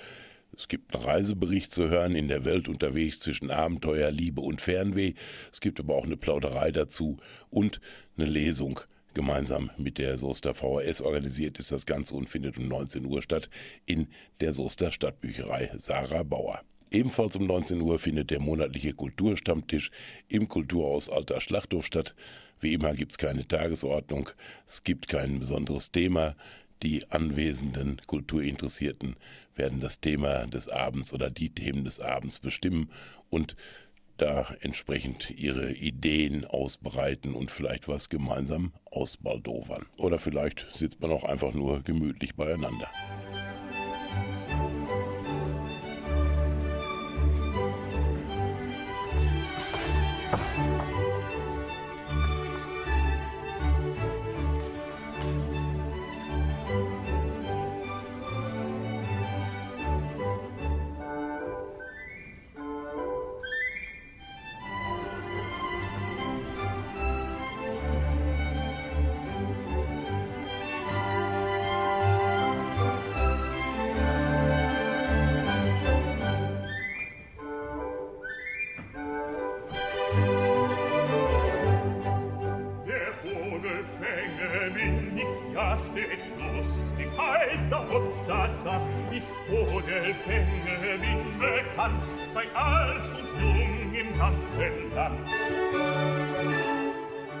Es 0.54 0.68
gibt 0.68 0.94
einen 0.94 1.04
Reisebericht 1.04 1.72
zu 1.72 1.88
hören 1.88 2.14
in 2.14 2.28
der 2.28 2.44
Welt 2.44 2.68
unterwegs 2.68 3.20
zwischen 3.20 3.50
Abenteuer, 3.50 4.10
Liebe 4.10 4.42
und 4.42 4.60
Fernweh. 4.60 5.14
Es 5.50 5.60
gibt 5.60 5.80
aber 5.80 5.94
auch 5.94 6.04
eine 6.04 6.16
Plauderei 6.16 6.70
dazu 6.72 7.16
und 7.48 7.80
eine 8.16 8.26
Lesung. 8.26 8.80
Gemeinsam 9.14 9.70
mit 9.76 9.98
der 9.98 10.16
Soester 10.16 10.54
VHS 10.54 11.02
organisiert 11.02 11.58
ist 11.58 11.72
das 11.72 11.86
Ganze 11.86 12.14
und 12.14 12.28
findet 12.28 12.56
um 12.56 12.68
19 12.68 13.04
Uhr 13.04 13.22
statt 13.22 13.50
in 13.84 14.08
der 14.40 14.52
Soester 14.52 14.90
Stadtbücherei 14.90 15.70
Sarah 15.76 16.22
Bauer. 16.22 16.62
Ebenfalls 16.90 17.36
um 17.36 17.46
19 17.46 17.80
Uhr 17.80 17.98
findet 17.98 18.30
der 18.30 18.40
monatliche 18.40 18.92
Kulturstammtisch 18.92 19.90
im 20.28 20.48
Kulturhaus 20.48 21.08
Alter 21.08 21.40
Schlachthof 21.40 21.86
statt. 21.86 22.14
Wie 22.60 22.74
immer 22.74 22.94
gibt 22.94 23.12
es 23.12 23.18
keine 23.18 23.46
Tagesordnung, 23.46 24.30
es 24.66 24.84
gibt 24.84 25.08
kein 25.08 25.38
besonderes 25.38 25.90
Thema. 25.90 26.36
Die 26.82 27.10
anwesenden 27.10 28.00
Kulturinteressierten 28.06 29.16
werden 29.54 29.80
das 29.80 30.00
Thema 30.00 30.46
des 30.46 30.68
Abends 30.68 31.12
oder 31.12 31.30
die 31.30 31.50
Themen 31.50 31.84
des 31.84 32.00
Abends 32.00 32.40
bestimmen 32.40 32.90
und 33.30 33.56
da 34.22 34.54
entsprechend 34.60 35.30
ihre 35.30 35.72
Ideen 35.72 36.44
ausbreiten 36.44 37.34
und 37.34 37.50
vielleicht 37.50 37.88
was 37.88 38.08
gemeinsam 38.08 38.72
ausbaldowern. 38.90 39.86
Oder 39.96 40.20
vielleicht 40.20 40.66
sitzt 40.74 41.00
man 41.00 41.10
auch 41.10 41.24
einfach 41.24 41.52
nur 41.54 41.82
gemütlich 41.82 42.36
beieinander. 42.36 42.88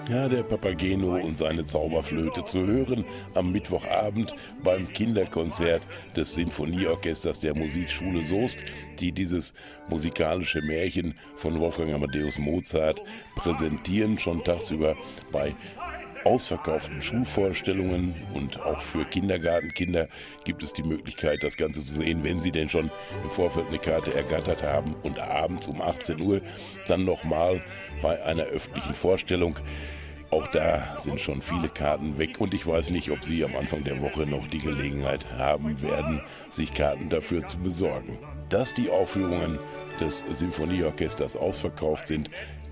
Ja, 0.08 0.28
der 0.28 0.42
Papageno 0.42 1.16
und 1.16 1.38
seine 1.38 1.64
Zauberflöte 1.64 2.44
zu 2.44 2.66
hören 2.66 3.04
am 3.34 3.52
Mittwochabend 3.52 4.34
beim 4.64 4.92
Kinderkonzert 4.92 5.86
des 6.16 6.34
Sinfonieorchesters 6.34 7.40
der 7.40 7.54
Musikschule 7.54 8.24
Soest, 8.24 8.64
die 8.98 9.12
dieses 9.12 9.54
musikalische 9.88 10.60
Märchen 10.60 11.14
von 11.36 11.58
Wolfgang 11.60 11.94
Amadeus 11.94 12.38
Mozart 12.38 13.00
präsentieren, 13.36 14.18
schon 14.18 14.42
tagsüber 14.42 14.96
bei 15.30 15.54
ausverkauften 16.24 17.02
Schulvorstellungen 17.02 18.14
und 18.34 18.60
auch 18.60 18.80
für 18.80 19.04
Kindergartenkinder 19.04 20.08
gibt 20.44 20.62
es 20.62 20.72
die 20.72 20.82
Möglichkeit, 20.82 21.42
das 21.42 21.56
Ganze 21.56 21.80
zu 21.80 21.94
sehen, 21.94 22.24
wenn 22.24 22.40
Sie 22.40 22.52
denn 22.52 22.68
schon 22.68 22.90
im 23.22 23.30
Vorfeld 23.30 23.68
eine 23.68 23.78
Karte 23.78 24.14
ergattert 24.14 24.62
haben 24.62 24.94
und 25.02 25.18
abends 25.18 25.68
um 25.68 25.80
18 25.80 26.20
Uhr 26.20 26.40
dann 26.88 27.04
nochmal 27.04 27.62
bei 28.00 28.22
einer 28.24 28.44
öffentlichen 28.44 28.94
Vorstellung. 28.94 29.56
Auch 30.30 30.46
da 30.48 30.96
sind 30.96 31.20
schon 31.20 31.42
viele 31.42 31.68
Karten 31.68 32.16
weg 32.16 32.40
und 32.40 32.54
ich 32.54 32.66
weiß 32.66 32.88
nicht, 32.88 33.10
ob 33.10 33.22
Sie 33.22 33.44
am 33.44 33.54
Anfang 33.54 33.84
der 33.84 34.00
Woche 34.00 34.24
noch 34.24 34.46
die 34.46 34.60
Gelegenheit 34.60 35.30
haben 35.36 35.82
werden, 35.82 36.22
sich 36.50 36.72
Karten 36.72 37.10
dafür 37.10 37.46
zu 37.46 37.58
besorgen. 37.58 38.18
Dass 38.48 38.72
die 38.72 38.88
Aufführungen 38.88 39.58
des 40.00 40.24
Symphonieorchesters 40.30 41.36
ausverkauft 41.36 42.06
sind, 42.06 42.30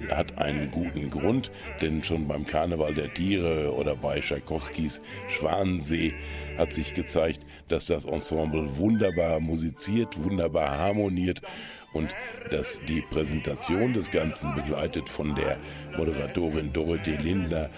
hat 0.09 0.39
einen 0.39 0.71
guten 0.71 1.11
Grund, 1.11 1.51
denn 1.81 2.03
schon 2.03 2.27
beim 2.27 2.47
Karneval 2.47 2.95
der 2.95 3.13
Tiere 3.13 3.75
oder 3.75 3.95
bei 3.97 4.21
Tschaikowskis 4.21 5.01
Schwanensee 5.29 6.15
hat 6.57 6.73
sich 6.73 6.95
gezeigt, 6.95 7.45
dass 7.69 7.87
das 7.87 8.05
Ensemble 8.05 8.77
wunderbar 8.77 9.41
musiziert, 9.41 10.23
wunderbar 10.23 10.79
harmoniert 10.79 11.43
und 11.93 12.15
dass 12.51 12.81
die 12.89 13.03
Präsentation 13.03 13.93
des 13.93 14.11
Ganzen 14.11 14.55
begleitet 14.55 15.09
von 15.09 15.35
der 15.35 15.59
Moderatorin 15.97 16.73
Dorothee 16.73 17.17
Lindler 17.17 17.71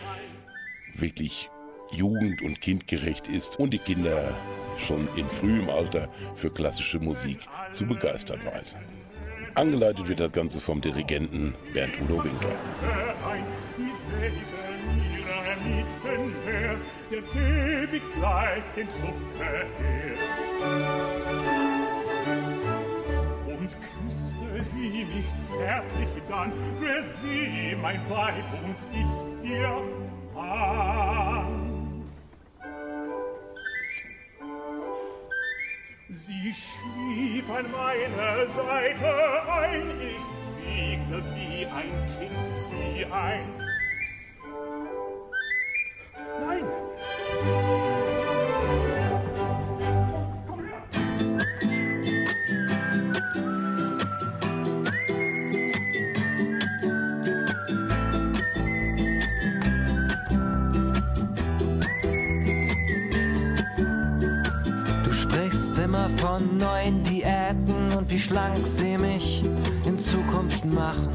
wirklich 0.95 1.49
jugend- 1.95 2.43
und 2.43 2.61
kindgerecht 2.61 3.27
ist 3.29 3.59
und 3.59 3.71
die 3.71 3.79
Kinder 3.79 4.35
schon 4.79 5.09
in 5.17 5.29
frühem 5.29 5.69
Alter 5.69 6.09
für 6.35 6.51
klassische 6.51 6.99
Musik 6.99 7.39
zu 7.73 7.87
begeistern 7.87 8.41
weiß. 8.45 8.77
Angeleitet 9.55 10.09
wird 10.09 10.21
das 10.21 10.33
Ganze 10.33 10.61
vom 10.61 10.81
Dirigenten 10.81 11.55
Bernd 11.75 12.01
Udo 12.01 12.25
Winker. 12.25 12.49
Und 23.47 23.69
küsse 23.69 24.71
sie 24.73 25.05
mich 25.05 25.27
zärtlich 25.49 26.09
dann, 26.29 26.53
für 26.81 27.03
sie 27.21 27.77
mein 27.81 28.01
Weib 28.09 28.45
und 28.65 28.77
ich 28.93 29.51
ihr 29.51 29.83
Mann. 30.35 31.72
Sie 36.15 36.53
schlief 36.53 37.49
an 37.49 37.71
meiner 37.73 38.47
Seite 38.49 39.51
ein, 39.51 39.83
ich 39.99 40.59
wiegte 40.67 41.25
wie 41.35 41.65
ein 41.65 41.93
Kind 42.19 42.37
sie 42.69 43.07
ein. 43.07 43.49
Nein! 46.47 46.92
Von 66.33 66.57
neuen 66.57 67.03
Diäten 67.03 67.93
und 67.95 68.11
wie 68.11 68.19
schlank 68.19 68.67
sie 68.67 68.97
mich 68.97 69.43
in 69.85 69.99
Zukunft 69.99 70.65
machen. 70.65 71.13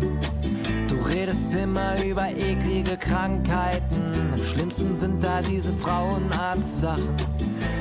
Du 0.87 0.95
redest 1.09 1.55
immer 1.55 2.03
über 2.03 2.29
eklige 2.29 2.95
Krankheiten. 2.97 4.31
Am 4.31 4.43
schlimmsten 4.43 4.95
sind 4.95 5.23
da 5.23 5.41
diese 5.41 5.73
Frauenarztsachen. 5.73 7.15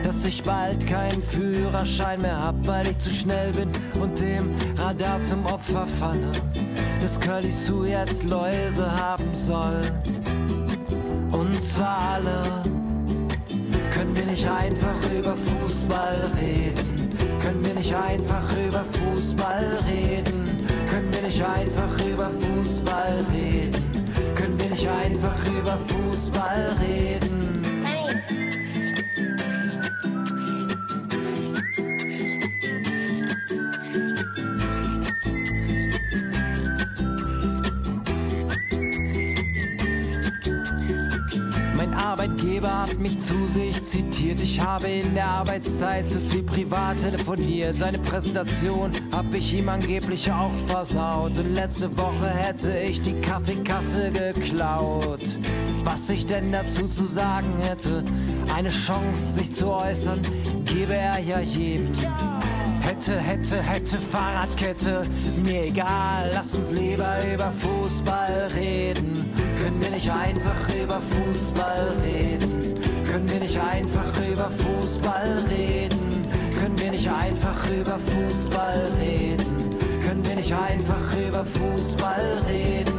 Dass 0.03 0.25
ich 0.25 0.42
bald 0.44 0.87
keinen 0.87 1.22
Führerschein 1.22 2.22
mehr 2.22 2.40
hab, 2.40 2.66
weil 2.66 2.87
ich 2.87 2.99
zu 3.01 3.11
schnell 3.11 3.53
bin 3.53 3.70
und 4.01 4.18
dem 4.18 4.55
Radar 4.79 5.20
zum 5.20 5.44
Opfer 5.44 5.87
falle. 6.01 6.33
Dass 7.03 7.20
Curly 7.20 7.53
Sue 7.53 7.90
jetzt 7.90 8.25
Läuse 8.25 8.90
haben 8.90 9.35
soll. 9.35 9.83
Und 11.33 11.62
zwar 11.62 12.14
alle. 12.14 12.76
Einfach 18.17 18.51
über 18.57 18.85
Fußball 18.85 19.79
reden? 19.87 20.67
Können 20.91 21.13
wir 21.13 21.23
nicht 21.23 21.43
einfach 21.43 22.07
über 22.07 22.31
Fußball 22.31 23.25
reden? 23.33 23.85
Können 24.35 24.59
wir 24.59 24.71
nicht 24.71 24.89
einfach 24.89 25.47
über 25.47 25.79
Fußball 25.87 26.77
reden? 26.81 27.16
Arbeitgeber 42.57 42.83
hat 42.83 42.99
mich 42.99 43.21
zu 43.21 43.49
sich 43.49 43.83
zitiert. 43.83 44.40
Ich 44.40 44.61
habe 44.61 44.88
in 44.88 45.14
der 45.14 45.27
Arbeitszeit 45.27 46.09
zu 46.09 46.21
viel 46.21 46.42
privat 46.42 46.99
telefoniert. 46.99 47.79
Seine 47.79 47.99
Präsentation 47.99 48.92
hab 49.12 49.33
ich 49.35 49.53
ihm 49.53 49.69
angeblich 49.69 50.31
auch 50.33 50.53
versaut. 50.66 51.38
Und 51.38 51.55
letzte 51.55 51.95
Woche 51.99 52.29
hätte 52.29 52.79
ich 52.79 53.03
die 53.03 53.21
Kaffeekasse 53.21 54.11
geklaut. 54.11 55.38
Was 55.85 56.09
ich 56.09 56.25
denn 56.25 56.51
dazu 56.51 56.88
zu 56.88 57.07
sagen 57.07 57.53
hätte, 57.61 58.03
eine 58.55 58.71
Chance 58.71 59.35
sich 59.35 59.53
zu 59.53 59.69
äußern, 59.69 60.21
gebe 60.64 60.95
er 60.95 61.19
ja 61.19 61.40
jedem. 61.40 61.92
Hätte, 62.81 63.19
hätte, 63.19 63.62
hätte, 63.62 63.99
Fahrradkette, 63.99 65.07
mir 65.45 65.64
egal, 65.64 66.31
lass 66.33 66.55
uns 66.55 66.71
lieber 66.71 67.16
über 67.35 67.53
Fußball 67.53 68.51
reden. 68.55 69.26
Können 69.77 69.91
wir 69.91 69.97
nicht 69.99 70.11
einfach 70.11 70.75
über 70.75 71.03
Fußball 71.03 71.93
reden? 72.03 72.81
Können 73.12 73.29
wir 73.29 73.41
nicht 73.41 73.61
einfach 73.61 74.27
über 74.27 74.51
Fußball 74.51 75.45
reden? 75.51 76.25
Können 76.59 76.79
wir 76.79 76.91
nicht 76.93 77.07
einfach 77.07 77.69
über 77.69 77.99
Fußball 77.99 78.91
reden? 78.99 79.77
Können 80.03 80.25
wir 80.25 80.37
nicht 80.37 80.55
einfach 80.55 81.29
über 81.29 81.45
Fußball 81.45 82.43
reden? 82.49 82.93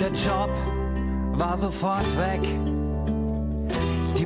Der 0.00 0.12
Job 0.12 0.50
war 1.38 1.58
sofort 1.58 2.16
weg. 2.16 2.69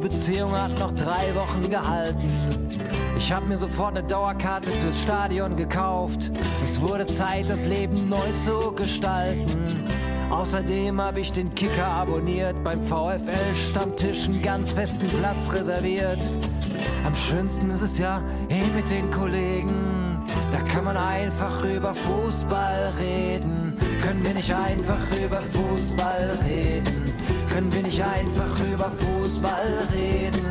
Beziehung 0.04 0.52
hat 0.52 0.78
noch 0.78 0.92
drei 0.92 1.34
Wochen 1.34 1.70
gehalten. 1.70 2.30
Ich 3.16 3.32
hab 3.32 3.46
mir 3.46 3.56
sofort 3.56 3.96
eine 3.96 4.06
Dauerkarte 4.06 4.70
fürs 4.70 5.00
Stadion 5.00 5.56
gekauft. 5.56 6.30
Es 6.62 6.78
wurde 6.78 7.06
Zeit, 7.06 7.48
das 7.48 7.64
Leben 7.64 8.10
neu 8.10 8.32
zu 8.36 8.72
gestalten. 8.72 9.82
Außerdem 10.28 11.00
habe 11.00 11.20
ich 11.20 11.32
den 11.32 11.54
Kicker 11.54 11.86
abonniert, 11.86 12.62
beim 12.62 12.82
VfL-Stammtisch 12.84 14.26
einen 14.26 14.42
ganz 14.42 14.72
festen 14.72 15.08
Platz 15.08 15.50
reserviert. 15.50 16.30
Am 17.06 17.14
schönsten 17.14 17.70
ist 17.70 17.80
es 17.80 17.96
ja 17.96 18.20
eh 18.50 18.66
mit 18.76 18.90
den 18.90 19.10
Kollegen. 19.10 20.22
Da 20.52 20.58
kann 20.70 20.84
man 20.84 20.98
einfach 20.98 21.64
über 21.64 21.94
Fußball 21.94 22.92
reden. 23.00 23.78
Können 24.02 24.22
wir 24.22 24.34
nicht 24.34 24.54
einfach 24.54 25.00
über 25.24 25.40
Fußball 25.40 26.38
reden? 26.46 27.04
Können 27.54 27.72
wir 27.72 27.82
nicht 27.82 28.02
einfach 28.02 28.58
über 28.66 28.90
Fußball 28.90 29.86
reden? 29.94 30.42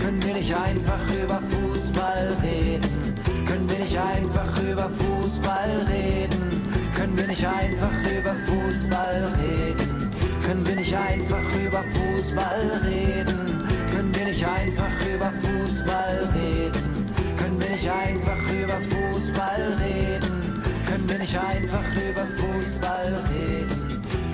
Können 0.00 0.22
wir 0.24 0.32
nicht 0.32 0.54
einfach 0.54 1.00
über 1.22 1.38
Fußball 1.42 2.34
reden? 2.42 3.14
Können 3.46 3.68
wir 3.68 3.78
nicht 3.78 3.98
einfach 3.98 4.62
über 4.62 4.88
Fußball 4.88 5.86
reden? 5.86 6.72
Können 6.96 7.18
wir 7.18 7.26
nicht 7.26 7.46
einfach 7.46 7.92
über 8.10 8.34
Fußball 8.46 9.32
reden? 9.36 10.10
Können 10.46 10.66
wir 10.66 10.76
nicht 10.76 10.96
einfach 10.96 11.44
über 11.60 11.84
Fußball 11.92 12.80
reden? 12.86 13.68
Können 13.92 14.14
wir 14.14 14.24
nicht 14.24 14.46
einfach 14.46 15.06
über 15.14 15.32
Fußball 15.32 16.30
reden? 16.32 17.06
Können 17.36 17.60
wir 17.60 17.68
nicht 17.68 17.90
einfach 17.90 18.42
über 18.50 18.80
Fußball 18.80 19.76
reden? 19.84 20.62
Können 20.88 21.06
wir 21.06 21.18
nicht 21.18 21.36
einfach 21.36 21.84
über 22.08 22.26
Fußball 22.38 23.24
reden? 23.28 23.65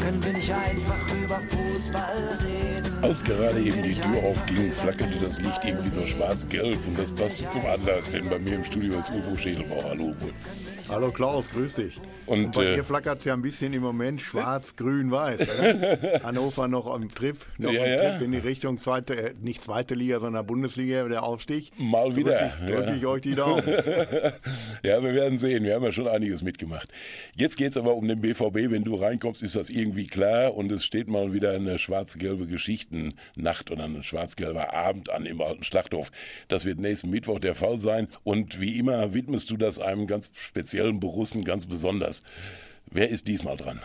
Können 0.02 0.24
wir 0.24 0.32
nicht 0.32 0.52
einfach 0.52 1.14
über 1.22 1.38
Fußball 1.38 2.38
reden? 2.42 3.04
Als 3.04 3.22
gerade 3.22 3.60
eben 3.60 3.82
die 3.84 3.94
Tür 3.94 4.24
aufging, 4.24 4.72
flackerte 4.72 5.16
das 5.20 5.38
Licht 5.38 5.60
irgendwie 5.64 5.90
so 5.90 6.04
schwarz-gelb 6.04 6.78
und 6.88 6.98
das 6.98 7.12
passte 7.12 7.48
zum 7.50 7.64
Anlass, 7.66 8.10
denn 8.10 8.28
bei 8.28 8.40
mir 8.40 8.56
im 8.56 8.64
Studio 8.64 8.98
ist 8.98 9.10
Uwe 9.10 9.38
Schädelbauer. 9.38 9.84
Hallo 9.90 10.06
Uwe. 10.06 10.32
Hallo 10.92 11.11
Klaus, 11.11 11.50
grüß 11.50 11.76
dich. 11.76 11.98
Und, 12.26 12.44
Und 12.44 12.55
bei 12.55 12.66
äh, 12.66 12.74
dir 12.76 12.85
flackert 12.85 13.20
es 13.20 13.24
ja 13.24 13.33
ein 13.33 13.40
bisschen 13.40 13.72
im 13.72 13.81
Moment 13.81 14.20
schwarz, 14.20 14.76
grün, 14.76 15.11
weiß. 15.11 15.46
Hannover 16.22 16.68
noch 16.68 16.87
am 16.87 17.09
Trip, 17.09 17.35
noch 17.57 17.72
Ja, 17.72 17.83
am. 17.83 18.18
Trip 18.18 18.26
in 18.26 18.33
die 18.33 18.38
Richtung 18.38 18.76
zweite, 18.76 19.16
äh, 19.16 19.35
nicht 19.40 19.62
zweite 19.64 19.94
Liga, 19.94 20.20
sondern 20.20 20.46
Bundesliga, 20.46 21.09
der 21.09 21.22
Aufstieg. 21.22 21.70
Mal 21.78 22.14
wieder, 22.14 22.52
Drücke 22.61 22.66
ich, 22.66 22.70
drück 22.70 22.96
ich 22.96 23.07
euch 23.07 23.20
die 23.22 23.35
Daumen. 23.35 23.62
Ja, 24.83 25.02
wir 25.02 25.14
werden 25.14 25.38
sehen. 25.38 25.64
Wir 25.64 25.74
haben 25.76 25.85
ja 25.85 25.92
schon 25.92 26.09
einiges 26.09 26.42
mitgemacht. 26.42 26.88
Jetzt 27.37 27.57
geht 27.57 27.70
es 27.70 27.76
aber 27.76 27.94
um 27.94 28.07
den 28.09 28.20
BVB. 28.20 28.70
Wenn 28.70 28.85
du 28.85 28.96
reinkommst, 28.96 29.42
ist 29.42 29.55
das 29.55 29.70
irgendwie 29.70 30.07
klar 30.07 30.55
und 30.55 30.70
es 30.72 30.85
steht 30.85 31.09
mal 31.09 31.33
wieder 31.33 31.52
eine 31.52 31.78
schwarz-gelbe 31.78 32.46
Geschichtennacht 32.46 33.70
oder 33.70 33.85
ein 33.85 34.02
schwarz-gelber 34.02 34.74
Abend 34.74 35.11
an 35.11 35.24
im 35.24 35.40
alten 35.40 35.62
Schlachthof. 35.62 36.11
Das 36.48 36.64
wird 36.64 36.81
nächsten 36.81 37.11
Mittwoch 37.11 37.38
der 37.38 37.55
Fall 37.55 37.78
sein. 37.78 38.09
Und 38.24 38.61
wie 38.61 38.76
immer 38.78 39.14
widmest 39.14 39.50
du 39.50 39.57
das 39.57 39.78
einem 39.78 40.07
ganz 40.07 40.31
speziellen 40.35 40.81
Borussen 40.90 41.44
ganz 41.44 41.66
besonders. 41.66 42.22
Wer 42.86 43.08
ist 43.08 43.28
diesmal 43.28 43.56
dran? 43.56 43.80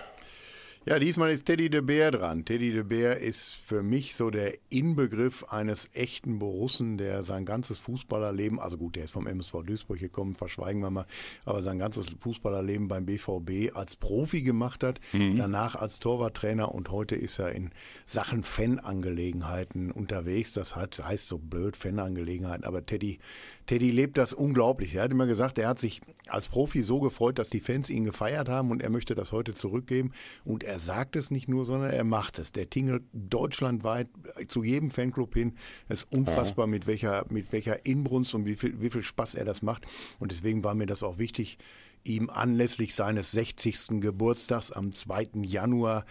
Ja, 0.89 1.00
diesmal 1.00 1.32
ist 1.32 1.45
Teddy 1.45 1.69
de 1.69 1.82
Beer 1.82 2.12
dran. 2.12 2.45
Teddy 2.45 2.71
de 2.71 2.84
Beer 2.84 3.17
ist 3.17 3.56
für 3.56 3.84
mich 3.84 4.15
so 4.15 4.30
der 4.30 4.54
Inbegriff 4.69 5.43
eines 5.50 5.89
echten 5.93 6.39
Borussen, 6.39 6.97
der 6.97 7.23
sein 7.23 7.45
ganzes 7.45 7.78
Fußballerleben, 7.80 8.58
also 8.58 8.78
gut, 8.78 8.95
der 8.95 9.04
ist 9.04 9.12
vom 9.12 9.28
MSV 9.28 9.63
Duisburg 9.65 10.00
gekommen, 10.00 10.34
verschweigen 10.36 10.80
wir 10.80 10.89
mal, 10.89 11.06
aber 11.43 11.62
sein 11.62 11.78
ganzes 11.78 12.06
Fußballerleben 12.21 12.88
beim 12.88 13.06
BVB 13.06 13.76
als 13.76 13.97
Profi 13.97 14.43
gemacht 14.43 14.82
hat, 14.82 15.02
danach 15.12 15.76
als 15.76 16.00
Torwarttrainer 16.00 16.73
und 16.73 16.89
heute 16.89 17.15
ist 17.17 17.38
er 17.39 17.52
in 17.52 17.71
Sachen 18.06 18.43
Fanangelegenheiten 18.43 19.91
unterwegs. 19.91 20.54
Das 20.54 20.78
heißt, 20.78 21.04
heißt 21.04 21.28
so 21.28 21.38
blöd 21.38 21.76
Fanangelegenheiten, 21.76 22.63
aber 22.63 22.86
Teddy, 22.86 23.19
Teddy 23.65 23.91
lebt 23.91 24.17
das 24.17 24.32
unglaublich. 24.32 24.95
Er 24.95 25.04
hat 25.04 25.12
immer 25.12 25.28
gesagt, 25.28 25.58
er 25.58 25.67
hat 25.67 25.80
sich 25.80 26.00
als 26.30 26.47
Profi 26.47 26.82
so 26.82 27.02
gefreut, 27.02 27.39
dass 27.39 27.50
die 27.50 27.60
Fans 27.60 27.89
ihn 27.89 28.06
gefeiert 28.06 28.47
haben 28.47 28.71
und 28.71 28.82
er 28.82 28.89
möchte 28.89 29.15
das 29.15 29.34
heute 29.34 29.54
zurückgeben. 29.54 30.13
Und 30.45 30.63
er 30.63 30.77
sagt 30.78 31.16
es 31.16 31.32
nicht 31.32 31.48
nur, 31.48 31.66
sondern 31.66 31.92
er 31.92 32.04
macht 32.04 32.40
es. 32.40 32.52
Der 32.52 32.70
tingelt 32.70 33.04
deutschlandweit 33.13 34.08
zu 34.48 34.63
jedem 34.63 34.92
Fanclub 34.92 35.34
hin. 35.34 35.54
Es 35.88 36.04
ist 36.04 36.12
unfassbar, 36.12 36.68
mit 36.68 36.88
welcher, 36.88 37.26
mit 37.30 37.52
welcher 37.52 37.86
Inbrunst 37.86 38.34
und 38.36 38.46
wie 38.46 38.56
viel, 38.56 38.80
wie 38.82 38.90
viel 38.90 39.04
Spaß 39.04 39.36
er 39.36 39.46
das 39.46 39.62
macht. 39.62 39.86
Und 40.20 40.32
deswegen 40.32 40.63
war 40.63 40.76
mir 40.76 40.86
das 40.86 41.04
auch 41.04 41.18
wichtig, 41.18 41.58
ihm 42.04 42.30
anlässlich 42.30 42.96
seines 42.96 43.32
60. 43.32 44.02
Geburtstags 44.02 44.72
am 44.72 44.92
2. 44.92 45.30
Januar 45.44 46.06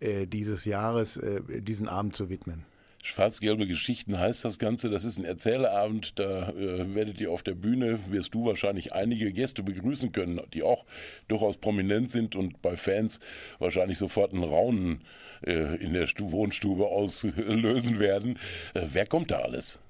äh, 0.00 0.26
dieses 0.26 0.64
Jahres 0.64 1.16
äh, 1.16 1.62
diesen 1.62 1.88
Abend 1.88 2.16
zu 2.16 2.30
widmen. 2.30 2.64
Schwarz-gelbe 3.02 3.66
Geschichten 3.66 4.18
heißt 4.18 4.44
das 4.44 4.58
Ganze. 4.58 4.88
Das 4.88 5.04
ist 5.04 5.18
ein 5.18 5.24
Erzählabend. 5.24 6.18
Da 6.18 6.50
äh, 6.50 6.94
werdet 6.94 7.20
ihr 7.20 7.30
auf 7.30 7.42
der 7.42 7.54
Bühne, 7.54 7.98
wirst 8.10 8.32
du 8.34 8.46
wahrscheinlich 8.46 8.92
einige 8.92 9.32
Gäste 9.32 9.62
begrüßen 9.62 10.12
können, 10.12 10.40
die 10.54 10.62
auch 10.62 10.86
durchaus 11.26 11.56
prominent 11.56 12.10
sind 12.10 12.36
und 12.36 12.62
bei 12.62 12.76
Fans 12.76 13.18
wahrscheinlich 13.58 13.98
sofort 13.98 14.32
ein 14.32 14.44
Raunen 14.44 15.00
äh, 15.44 15.76
in 15.82 15.92
der 15.92 16.06
Stu 16.06 16.30
Wohnstube 16.30 16.86
auslösen 16.86 17.98
werden. 17.98 18.38
Äh, 18.74 18.86
wer 18.92 19.06
kommt 19.06 19.32
da 19.32 19.40
alles? 19.40 19.80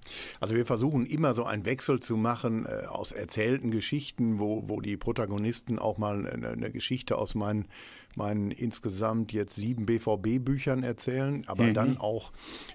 Also 0.41 0.57
wir 0.57 0.65
versuchen 0.65 1.07
immer 1.07 1.35
so 1.35 1.45
einen 1.45 1.67
Wechsel 1.67 2.01
zu 2.01 2.17
machen 2.17 2.67
äh, 2.67 2.87
aus 2.87 3.13
erzählten 3.13 3.71
Geschichten, 3.71 4.39
wo, 4.39 4.69
wo 4.69 4.81
die 4.81 4.97
Protagonisten 4.97 5.79
auch 5.79 5.99
mal 5.99 6.27
eine, 6.27 6.49
eine 6.49 6.71
Geschichte 6.71 7.19
aus 7.19 7.35
meinen, 7.35 7.67
meinen 8.17 8.51
insgesamt 8.51 9.33
jetzt 9.33 9.55
sieben 9.55 9.87
BVB-Büchern 9.87 10.83
erzählen, 10.83 11.45
aber 11.47 11.73
dann 11.73 11.99
auch 11.99 12.33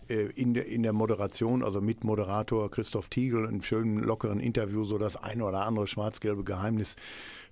äh, 0.07 0.27
in, 0.35 0.53
der, 0.53 0.67
in 0.67 0.83
der 0.83 0.93
Moderation, 0.93 1.63
also 1.63 1.81
mit 1.81 2.03
Moderator 2.03 2.69
Christoph 2.71 3.09
Tiegel, 3.09 3.47
einem 3.47 3.61
schönen, 3.61 3.99
lockeren 3.99 4.39
Interview, 4.39 4.83
so 4.85 4.97
das 4.97 5.17
ein 5.17 5.41
oder 5.41 5.65
andere 5.65 5.87
schwarz-gelbe 5.87 6.43
Geheimnis 6.43 6.95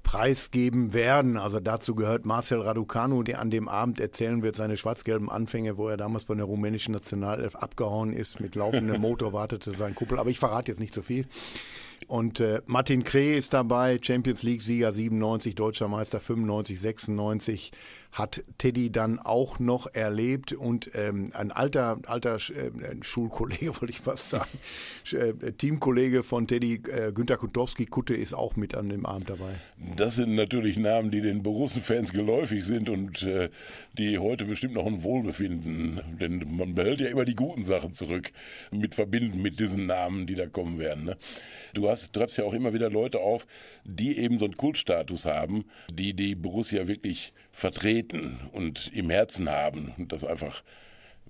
preisgeben 0.06 0.94
werden. 0.94 1.36
Also 1.36 1.60
dazu 1.60 1.96
gehört 1.96 2.26
Marcel 2.26 2.62
Raducanu, 2.62 3.24
der 3.24 3.42
an 3.42 3.50
dem 3.50 3.68
Abend 3.68 4.00
erzählen 4.00 4.44
wird, 4.44 4.56
seine 4.56 4.78
schwarz-gelben 4.78 5.30
Anfänge, 5.30 5.78
wo 5.78 5.90
er 5.90 5.98
damals 5.98 6.26
von 6.26 6.38
der 6.38 6.46
rumänischen 6.46 6.94
Nationalelf 6.94 7.56
abgehauen 7.56 8.14
ist. 8.14 8.40
Mit 8.40 8.56
laufendem 8.56 9.02
Motor 9.02 9.34
wartete 9.34 9.72
sein 9.72 9.96
Kuppel. 9.96 10.20
Aber 10.20 10.30
ich 10.30 10.40
verrate 10.40 10.72
jetzt 10.72 10.80
nicht 10.80 10.94
so 10.94 11.02
viel. 11.02 11.26
Und 12.08 12.40
äh, 12.40 12.62
Martin 12.66 13.04
Kreh 13.04 13.38
ist 13.38 13.54
dabei, 13.54 14.00
Champions 14.02 14.44
League-Sieger 14.44 14.92
97, 14.92 15.56
Deutscher 15.56 15.88
Meister 15.88 16.20
95, 16.20 16.80
96, 16.80 17.72
hat 18.16 18.46
Teddy 18.58 18.92
dann 18.92 19.20
auch 19.20 19.60
noch 19.60 19.94
erlebt 19.94 20.54
und 20.54 20.90
ähm, 20.96 21.32
ein 21.34 21.52
alter, 21.52 22.00
alter 22.08 22.36
äh, 22.36 22.72
Schulkollege, 23.02 23.76
wollte 23.82 23.92
ich 23.92 24.00
fast 24.00 24.30
sagen, 24.30 24.50
äh, 25.12 25.52
Teamkollege 25.52 26.24
von 26.24 26.48
Teddy, 26.48 26.82
äh, 26.90 27.12
Günter 27.12 27.36
Kutowski, 27.36 27.86
Kutte, 27.86 28.16
ist 28.16 28.34
auch 28.34 28.56
mit 28.56 28.74
an 28.74 28.88
dem 28.88 29.06
Abend 29.06 29.30
dabei. 29.30 29.56
Das 29.98 30.16
sind 30.16 30.34
natürlich 30.36 30.78
Namen, 30.78 31.12
die 31.12 31.20
den 31.20 31.44
Borussen-Fans 31.44 32.14
geläufig 32.14 32.64
sind 32.64 32.88
und 32.88 33.22
äh, 33.24 33.50
die 33.98 34.18
heute 34.18 34.46
bestimmt 34.46 34.76
noch 34.76 34.86
ein 34.86 35.04
Wohlbefinden, 35.04 36.00
denn 36.18 36.46
man 36.56 36.74
behält 36.74 37.02
ja 37.02 37.08
immer 37.08 37.26
die 37.26 37.36
guten 37.36 37.64
Sachen 37.64 37.92
zurück, 37.92 38.32
mit 38.72 38.96
verbinden 38.96 39.42
mit 39.42 39.60
diesen 39.60 39.88
Namen, 39.88 40.26
die 40.26 40.36
da 40.36 40.48
kommen 40.48 40.80
werden. 40.80 41.04
Ne? 41.04 41.18
Du 41.74 41.90
hast, 41.90 42.14
treibst 42.14 42.38
ja 42.38 42.46
auch 42.46 42.54
immer 42.54 42.72
wieder 42.72 42.90
Leute 42.90 43.20
auf, 43.20 43.46
die 43.84 44.18
eben 44.18 44.40
so 44.40 44.46
einen 44.46 44.56
Kultstatus 44.56 45.26
haben, 45.26 45.66
die 45.92 46.14
die 46.14 46.36
Borussia 46.36 46.88
wirklich 46.88 47.34
vertreten 47.56 48.38
und 48.52 48.92
im 48.94 49.10
Herzen 49.10 49.50
haben 49.50 49.94
und 49.98 50.12
das 50.12 50.26
einfach 50.26 50.62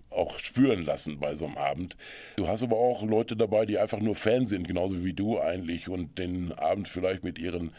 auch 0.09 0.39
spüren 0.39 0.83
lassen 0.83 1.19
bei 1.19 1.35
so 1.35 1.45
einem 1.45 1.57
Abend. 1.57 1.97
Du 2.37 2.47
hast 2.47 2.63
aber 2.63 2.77
auch 2.77 3.03
Leute 3.03 3.35
dabei, 3.35 3.67
die 3.67 3.77
einfach 3.77 3.99
nur 3.99 4.15
Fan 4.15 4.47
sind, 4.47 4.67
genauso 4.67 5.05
wie 5.05 5.13
du 5.13 5.39
eigentlich 5.39 5.87
und 5.87 6.17
den 6.17 6.51
Abend 6.53 6.87
vielleicht 6.87 7.23
mit 7.23 7.37
ihren 7.37 7.73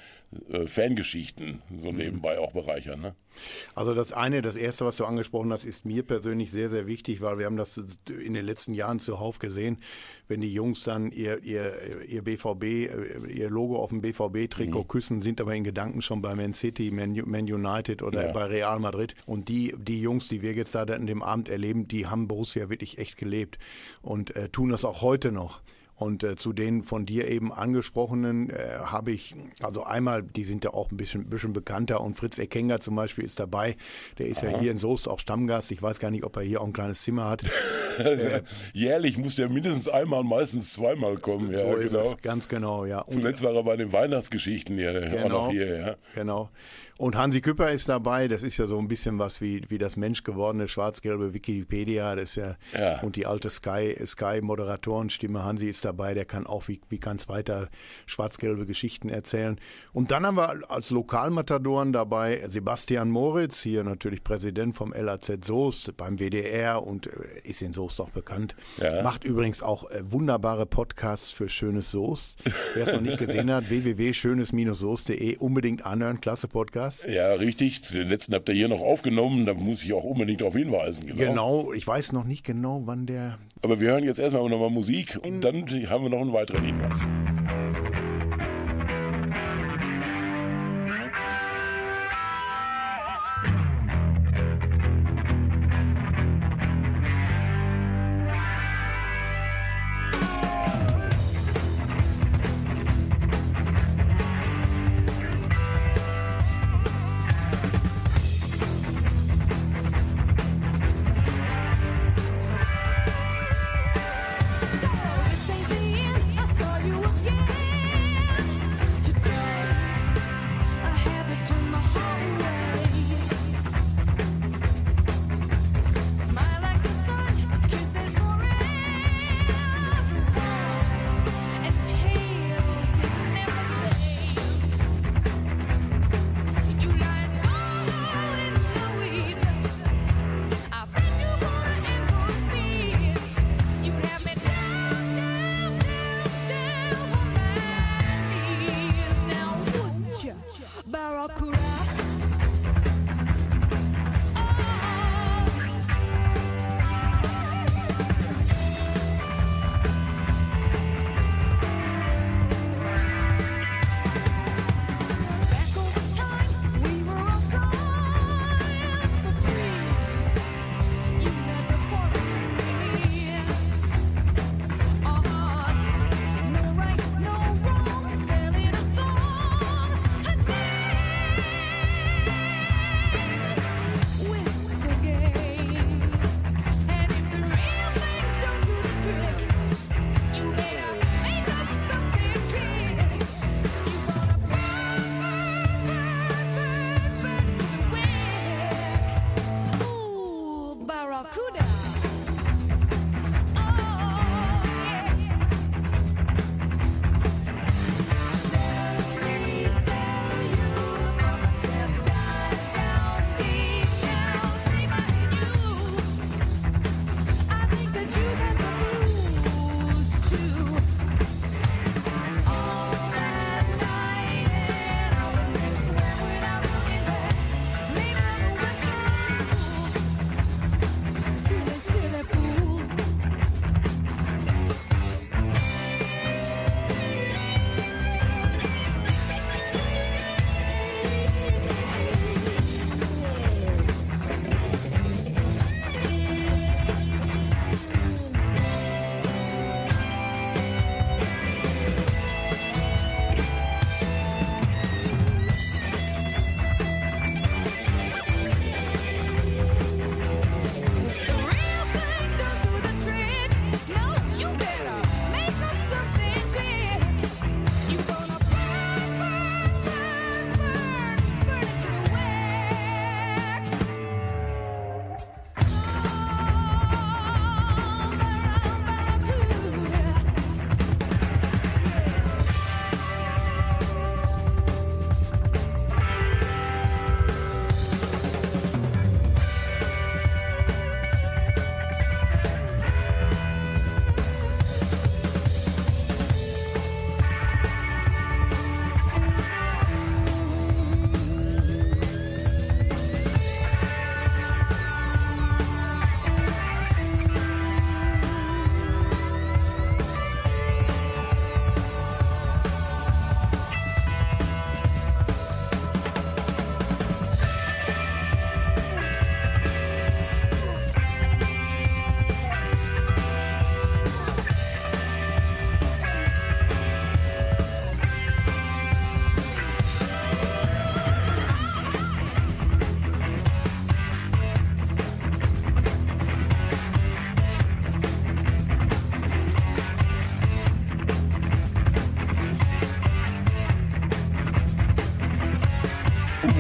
äh, 0.51 0.67
Fangeschichten 0.67 1.63
so 1.79 1.93
mhm. 1.93 1.99
nebenbei 1.99 2.39
auch 2.39 2.53
bereichern. 2.53 3.01
Ne? 3.01 3.15
Also 3.75 3.95
das 3.95 4.13
eine, 4.13 4.43
das 4.43 4.57
erste, 4.57 4.85
was 4.85 4.97
du 4.97 5.05
angesprochen 5.05 5.53
hast, 5.53 5.65
ist 5.65 5.85
mir 5.85 6.03
persönlich 6.03 6.51
sehr, 6.51 6.69
sehr 6.69 6.87
wichtig, 6.87 7.21
weil 7.21 7.39
wir 7.39 7.47
haben 7.47 7.57
das 7.57 7.77
in 8.09 8.35
den 8.35 8.45
letzten 8.45 8.75
Jahren 8.75 8.99
zuhauf 8.99 9.39
gesehen, 9.39 9.79
wenn 10.29 10.41
die 10.41 10.53
Jungs 10.53 10.83
dann 10.83 11.11
ihr, 11.13 11.43
ihr, 11.45 12.05
ihr 12.07 12.23
BVB, 12.23 12.65
äh, 12.65 13.33
ihr 13.33 13.51
Logo 13.51 13.77
auf 13.77 13.91
dem 13.91 14.01
BVB-Trikot 14.01 14.83
mhm. 14.83 14.89
küssen, 14.89 15.21
sind 15.21 15.41
aber 15.41 15.55
in 15.55 15.65
Gedanken 15.65 16.03
schon 16.03 16.23
bei 16.23 16.35
Man 16.35 16.53
City, 16.53 16.91
Man, 16.91 17.15
Man 17.27 17.45
United 17.45 18.03
oder 18.03 18.27
ja. 18.27 18.33
bei 18.33 18.45
Real 18.45 18.79
Madrid. 18.79 19.15
Und 19.27 19.49
die, 19.49 19.75
die 19.79 20.01
Jungs, 20.01 20.29
die 20.29 20.43
wir 20.43 20.55
jetzt 20.55 20.75
da 20.75 20.83
in 20.83 21.07
dem 21.07 21.23
Abend 21.23 21.49
erleben, 21.49 21.89
die 21.89 22.07
haben 22.07 22.29
Borussia 22.29 22.69
wirklich 22.69 22.99
echt 22.99 23.17
gelebt 23.17 23.59
und 24.03 24.35
äh, 24.35 24.49
tun 24.49 24.71
das 24.71 24.85
auch 24.85 25.03
heute 25.03 25.31
noch. 25.33 25.61
Und 25.97 26.25
äh, 26.25 26.37
zu 26.37 26.53
den 26.53 26.83
von 26.83 27.07
dir 27.07 27.27
eben 27.29 27.53
angesprochenen 27.53 28.51
äh, 28.51 28.79
habe 28.85 29.13
ich, 29.13 29.35
also 29.63 29.83
einmal, 29.83 30.23
die 30.23 30.45
sind 30.45 30.65
ja 30.65 30.75
auch 30.75 30.91
ein 30.91 30.99
bisschen, 30.99 31.31
bisschen 31.31 31.55
bekannter 31.55 32.03
und 32.03 32.15
Fritz 32.15 32.39
Ekenga 32.39 32.81
zum 32.81 32.97
Beispiel 32.97 33.25
ist 33.25 33.41
dabei. 33.41 33.77
Der 34.19 34.27
ist 34.27 34.45
Aha. 34.45 34.53
ja 34.53 34.61
hier 34.61 34.71
in 34.73 34.79
Soest 34.79 35.09
auch 35.09 35.19
Stammgast. 35.19 35.71
Ich 35.71 35.81
weiß 35.81 35.99
gar 35.99 36.11
nicht, 36.11 36.25
ob 36.25 36.37
er 36.37 36.43
hier 36.43 36.61
auch 36.61 36.67
ein 36.67 36.75
kleines 36.75 37.01
Zimmer 37.01 37.31
hat. 37.31 37.45
äh, 37.99 38.43
Jährlich 38.75 39.17
muss 39.17 39.37
der 39.37 39.49
mindestens 39.49 39.89
einmal, 39.89 40.23
meistens 40.23 40.75
zweimal 40.75 41.17
kommen. 41.17 41.51
Ja, 41.51 41.61
so 41.61 41.75
ist 41.77 41.93
genau. 41.93 42.03
es, 42.03 42.17
ganz 42.19 42.49
genau, 42.49 42.85
ja. 42.85 43.05
Zuletzt 43.09 43.43
war 43.43 43.55
er 43.55 43.63
bei 43.63 43.77
den 43.77 43.93
Weihnachtsgeschichten 43.93 44.77
hier, 44.77 45.01
genau, 45.01 45.25
auch 45.25 45.29
noch 45.29 45.51
hier, 45.51 45.79
ja. 45.79 45.97
Genau. 46.15 46.51
Und 46.99 47.17
Hansi 47.17 47.43
Küpper 47.43 47.71
ist 47.71 47.89
dabei. 47.89 48.27
Das 48.27 48.43
ist 48.43 48.57
ja 48.57 48.67
so 48.67 48.79
ein 48.79 48.89
bisschen 48.89 49.19
was 49.19 49.41
wie, 49.41 49.63
wie 49.69 49.77
das 49.77 49.97
menschgewordene 49.97 50.67
schwarz-gelbe 50.67 51.35
Wikipedia. 51.35 52.15
Das 52.15 52.31
ist 52.31 52.37
ja, 52.37 52.57
ja. 52.73 53.01
Und 53.01 53.17
die 53.17 53.27
alte 53.27 53.51
Sky, 53.51 53.95
Sky 54.07 54.41
Moderatorenstimme. 54.41 55.45
Hansi 55.45 55.69
ist 55.69 55.85
dabei. 55.85 56.15
Der 56.15 56.25
kann 56.25 56.47
auch, 56.47 56.69
wie, 56.69 56.81
wie 56.89 56.99
kann 56.99 57.17
es 57.17 57.29
weiter, 57.29 57.69
schwarz-gelbe 58.07 58.65
Geschichten 58.65 59.11
erzählen. 59.11 59.61
Und 59.93 60.11
dann 60.11 60.25
haben 60.25 60.37
wir 60.37 60.71
als 60.71 60.91
Lokalmatadoren 60.91 61.93
dabei 61.93 62.43
Sebastian 62.49 63.11
Moritz, 63.11 63.61
hier 63.61 63.85
natürlich 63.85 64.25
Präsident 64.25 64.75
vom 64.75 64.93
LAZ 64.93 65.45
Soest 65.45 65.97
beim 65.97 66.19
WDR 66.19 66.83
und 66.83 67.09
äh, 67.09 67.41
ist 67.45 67.61
in 67.61 67.75
Soest 67.75 68.01
auch 68.01 68.11
bekannt. 68.11 68.57
Ja. 68.79 69.03
Macht 69.03 69.25
übrigens 69.25 69.63
auch 69.63 69.91
äh, 69.91 70.01
wunderbare 70.11 70.65
Podcasts 70.65 71.31
für 71.31 71.49
Schönes 71.49 71.91
Soest. 71.91 72.37
Wer 72.75 72.87
es 72.87 72.93
noch 72.93 73.03
nicht 73.03 73.19
gesehen 73.19 73.51
hat, 73.51 73.69
www.schönes-soest.de 73.71 75.37
unbedingt 75.37 75.85
anhören. 75.85 76.21
Klasse 76.21 76.49
Podcast. 76.49 76.86
Podcast. 76.87 77.09
Ja, 77.09 77.33
richtig. 77.35 77.81
Den 77.83 78.09
letzten 78.09 78.35
habt 78.35 78.49
ihr 78.49 78.55
hier 78.55 78.69
noch 78.69 78.81
aufgenommen. 78.81 79.47
Da 79.47 79.55
muss 79.55 79.83
ich 79.83 79.93
auch 79.93 80.05
unbedingt 80.05 80.41
darauf 80.41 80.55
hinweisen. 80.55 81.07
Genau. 81.07 81.17
genau. 81.17 81.73
Ich 81.73 81.87
weiß 81.87 82.13
noch 82.13 82.25
nicht 82.25 82.45
genau, 82.45 82.83
wann 82.85 83.07
der. 83.07 83.39
Aber 83.63 83.81
wir 83.81 83.91
hören 83.91 84.05
jetzt 84.05 84.19
erstmal 84.19 84.49
nochmal 84.49 84.71
Musik 84.71 85.19
und 85.25 85.41
dann 85.41 85.67
haben 85.89 86.05
wir 86.05 86.11
noch 86.11 86.21
einen 86.21 86.33
weiteren 86.33 86.65
Hinweis. 86.65 87.01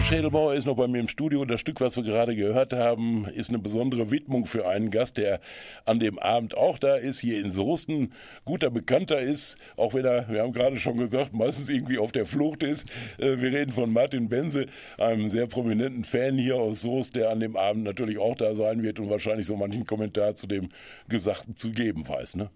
Schädelbauer 0.07 0.54
ist 0.54 0.68
noch 0.68 0.76
bei 0.76 0.86
mir 0.86 1.00
im 1.00 1.09
Studio. 1.09 1.44
Das 1.44 1.61
Stück, 1.61 1.80
was 1.80 1.96
wir 1.96 2.04
gerade 2.04 2.36
gehört 2.36 2.72
haben, 2.72 3.26
ist 3.26 3.48
eine 3.48 3.59
besondere 3.59 4.12
Widmung 4.12 4.46
für 4.46 4.68
einen 4.68 4.92
Gast, 4.92 5.16
der 5.16 5.40
an 5.84 5.98
dem 5.98 6.20
Abend 6.20 6.57
auch 6.57 6.78
da 6.78 6.94
ist, 6.94 7.18
hier 7.18 7.40
in 7.40 7.50
Soesten, 7.50 8.12
guter 8.44 8.70
Bekannter 8.70 9.18
ist, 9.18 9.57
auch 9.76 9.94
wenn 9.94 10.04
er, 10.04 10.28
wir 10.28 10.42
haben 10.42 10.52
gerade 10.52 10.76
schon 10.76 10.96
gesagt, 10.96 11.32
meistens 11.32 11.70
irgendwie 11.70 11.98
auf 11.98 12.12
der 12.12 12.24
Flucht 12.24 12.62
ist. 12.62 12.88
Äh, 13.18 13.40
wir 13.40 13.52
reden 13.52 13.72
von 13.72 13.92
Martin 13.92 14.28
Benze, 14.28 14.66
einem 14.96 15.28
sehr 15.28 15.48
prominenten 15.48 16.04
Fan 16.04 16.38
hier 16.38 16.54
aus 16.54 16.82
Soest, 16.82 17.16
der 17.16 17.30
an 17.30 17.40
dem 17.40 17.57
Abend 17.57 17.82
natürlich 17.82 18.18
auch 18.18 18.36
da 18.36 18.54
sein 18.54 18.84
wird 18.84 19.00
und 19.00 19.11
wahrscheinlich 19.11 19.48
so 19.48 19.57
manchen 19.57 19.86
Kommentar 19.86 20.36
zu 20.36 20.46
dem 20.46 20.68
Gesagten 21.09 21.57
zu 21.57 21.72
geben 21.72 22.07
weiß. 22.07 22.36
Ne? 22.36 22.48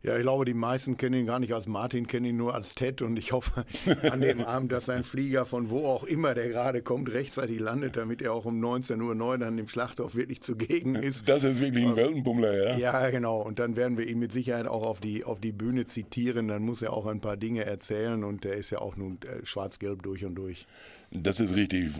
Ja, 0.00 0.16
ich 0.16 0.22
glaube, 0.22 0.44
die 0.44 0.54
meisten 0.54 0.96
kennen 0.96 1.20
ihn 1.20 1.26
gar 1.26 1.40
nicht 1.40 1.52
als 1.52 1.66
Martin, 1.66 2.06
kennen 2.06 2.26
ihn 2.26 2.36
nur 2.36 2.54
als 2.54 2.76
Ted. 2.76 3.02
Und 3.02 3.18
ich 3.18 3.32
hoffe 3.32 3.64
an 4.02 4.20
dem 4.20 4.42
Abend, 4.42 4.70
dass 4.70 4.86
sein 4.86 5.02
Flieger 5.02 5.44
von 5.44 5.70
wo 5.70 5.86
auch 5.86 6.04
immer 6.04 6.34
der 6.34 6.48
gerade 6.48 6.82
kommt, 6.82 7.12
rechtzeitig 7.12 7.58
landet, 7.58 7.96
damit 7.96 8.22
er 8.22 8.32
auch 8.32 8.44
um 8.44 8.64
19.09 8.64 9.20
Uhr 9.20 9.38
dann 9.38 9.58
im 9.58 9.66
Schlachthof 9.66 10.14
wirklich 10.14 10.40
zugegen 10.40 10.94
ist. 10.94 11.28
Das 11.28 11.42
ist 11.42 11.60
wirklich 11.60 11.84
ein 11.84 11.96
Weltenbummler, 11.96 12.56
ja? 12.56 12.76
Ja, 12.78 13.10
genau. 13.10 13.42
Und 13.42 13.58
dann 13.58 13.74
werden 13.76 13.98
wir 13.98 14.08
ihn 14.08 14.20
mit 14.20 14.30
Sicherheit 14.30 14.68
auch 14.68 14.84
auf 14.84 15.00
die, 15.00 15.24
auf 15.24 15.40
die 15.40 15.52
Bühne 15.52 15.84
zitieren. 15.86 16.46
Dann 16.46 16.62
muss 16.62 16.80
er 16.80 16.92
auch 16.92 17.06
ein 17.06 17.20
paar 17.20 17.36
Dinge 17.36 17.64
erzählen. 17.64 18.22
Und 18.22 18.44
er 18.44 18.54
ist 18.54 18.70
ja 18.70 18.78
auch 18.78 18.96
nun 18.96 19.18
äh, 19.22 19.44
schwarz-gelb 19.44 20.04
durch 20.04 20.24
und 20.24 20.36
durch. 20.36 20.66
Das 21.10 21.40
ist 21.40 21.56
richtig. 21.56 21.90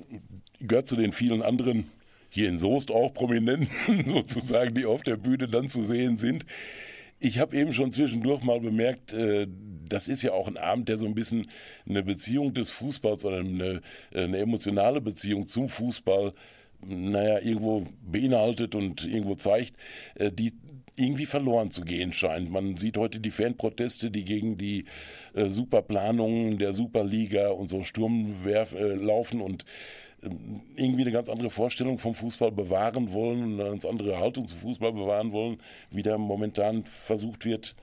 Gehört 0.61 0.87
zu 0.87 0.95
den 0.95 1.11
vielen 1.11 1.43
anderen 1.43 1.91
hier 2.31 2.49
in 2.49 2.59
Soest 2.59 2.93
auch 2.93 3.13
Prominenten 3.13 3.69
sozusagen, 4.07 4.75
die 4.75 4.87
auf 4.87 5.03
der 5.03 5.17
Bühne 5.17 5.49
dann 5.49 5.69
zu 5.69 5.83
sehen 5.83 6.17
sind. 6.17 6.45
Ich 7.21 7.39
habe 7.41 7.57
eben 7.57 7.73
schon 7.73 7.91
zwischendurch 7.91 8.43
mal 8.43 8.61
bemerkt, 8.61 9.13
äh, 9.13 9.49
das 9.89 10.09
ist 10.09 10.23
ja 10.23 10.33
auch 10.33 10.47
ein 10.47 10.57
Abend, 10.57 10.89
der 10.89 10.99
so 10.99 11.07
ein 11.07 11.15
bisschen 11.15 11.47
eine 11.89 12.03
Beziehung 12.03 12.55
des 12.55 12.71
Fußballs 12.71 13.25
oder 13.25 13.39
eine, 13.39 13.81
eine 14.15 14.39
emotionale 14.39 15.01
Beziehung 15.01 15.49
zum 15.49 15.69
Fußball, 15.69 16.33
naja, 16.87 17.41
irgendwo 17.41 17.87
beinhaltet 18.03 18.75
und 18.77 19.05
irgendwo 19.05 19.35
zeigt, 19.35 19.77
äh, 20.15 20.31
die 20.31 20.53
irgendwie 20.95 21.27
verloren 21.27 21.71
zu 21.71 21.83
gehen 21.83 22.13
scheint. 22.13 22.51
Man 22.51 22.77
sieht 22.77 22.97
heute 22.97 23.21
die 23.21 23.31
Fanproteste, 23.31 24.11
die 24.11 24.25
gegen 24.25 24.59
die 24.59 24.85
äh, 25.35 25.49
Superplanungen 25.49 26.59
der 26.59 26.73
Superliga 26.73 27.51
und 27.51 27.69
so 27.69 27.83
Sturm 27.85 28.35
äh, 28.45 28.95
laufen 28.95 29.41
und 29.41 29.65
irgendwie 30.21 31.03
eine 31.03 31.13
ganz 31.13 31.29
andere 31.29 31.51
Vorstellung 31.51 31.99
vom 31.99 32.15
Fußball 32.15 32.51
bewahren 32.51 33.13
wollen, 33.13 33.61
eine 33.61 33.71
ganz 33.71 33.85
andere 33.85 34.19
Haltung 34.19 34.47
zum 34.47 34.59
Fußball 34.59 34.93
bewahren 34.93 35.33
wollen, 35.33 35.59
wie 35.91 36.03
da 36.03 36.19
momentan 36.19 36.85
versucht 36.85 37.45
wird 37.45 37.75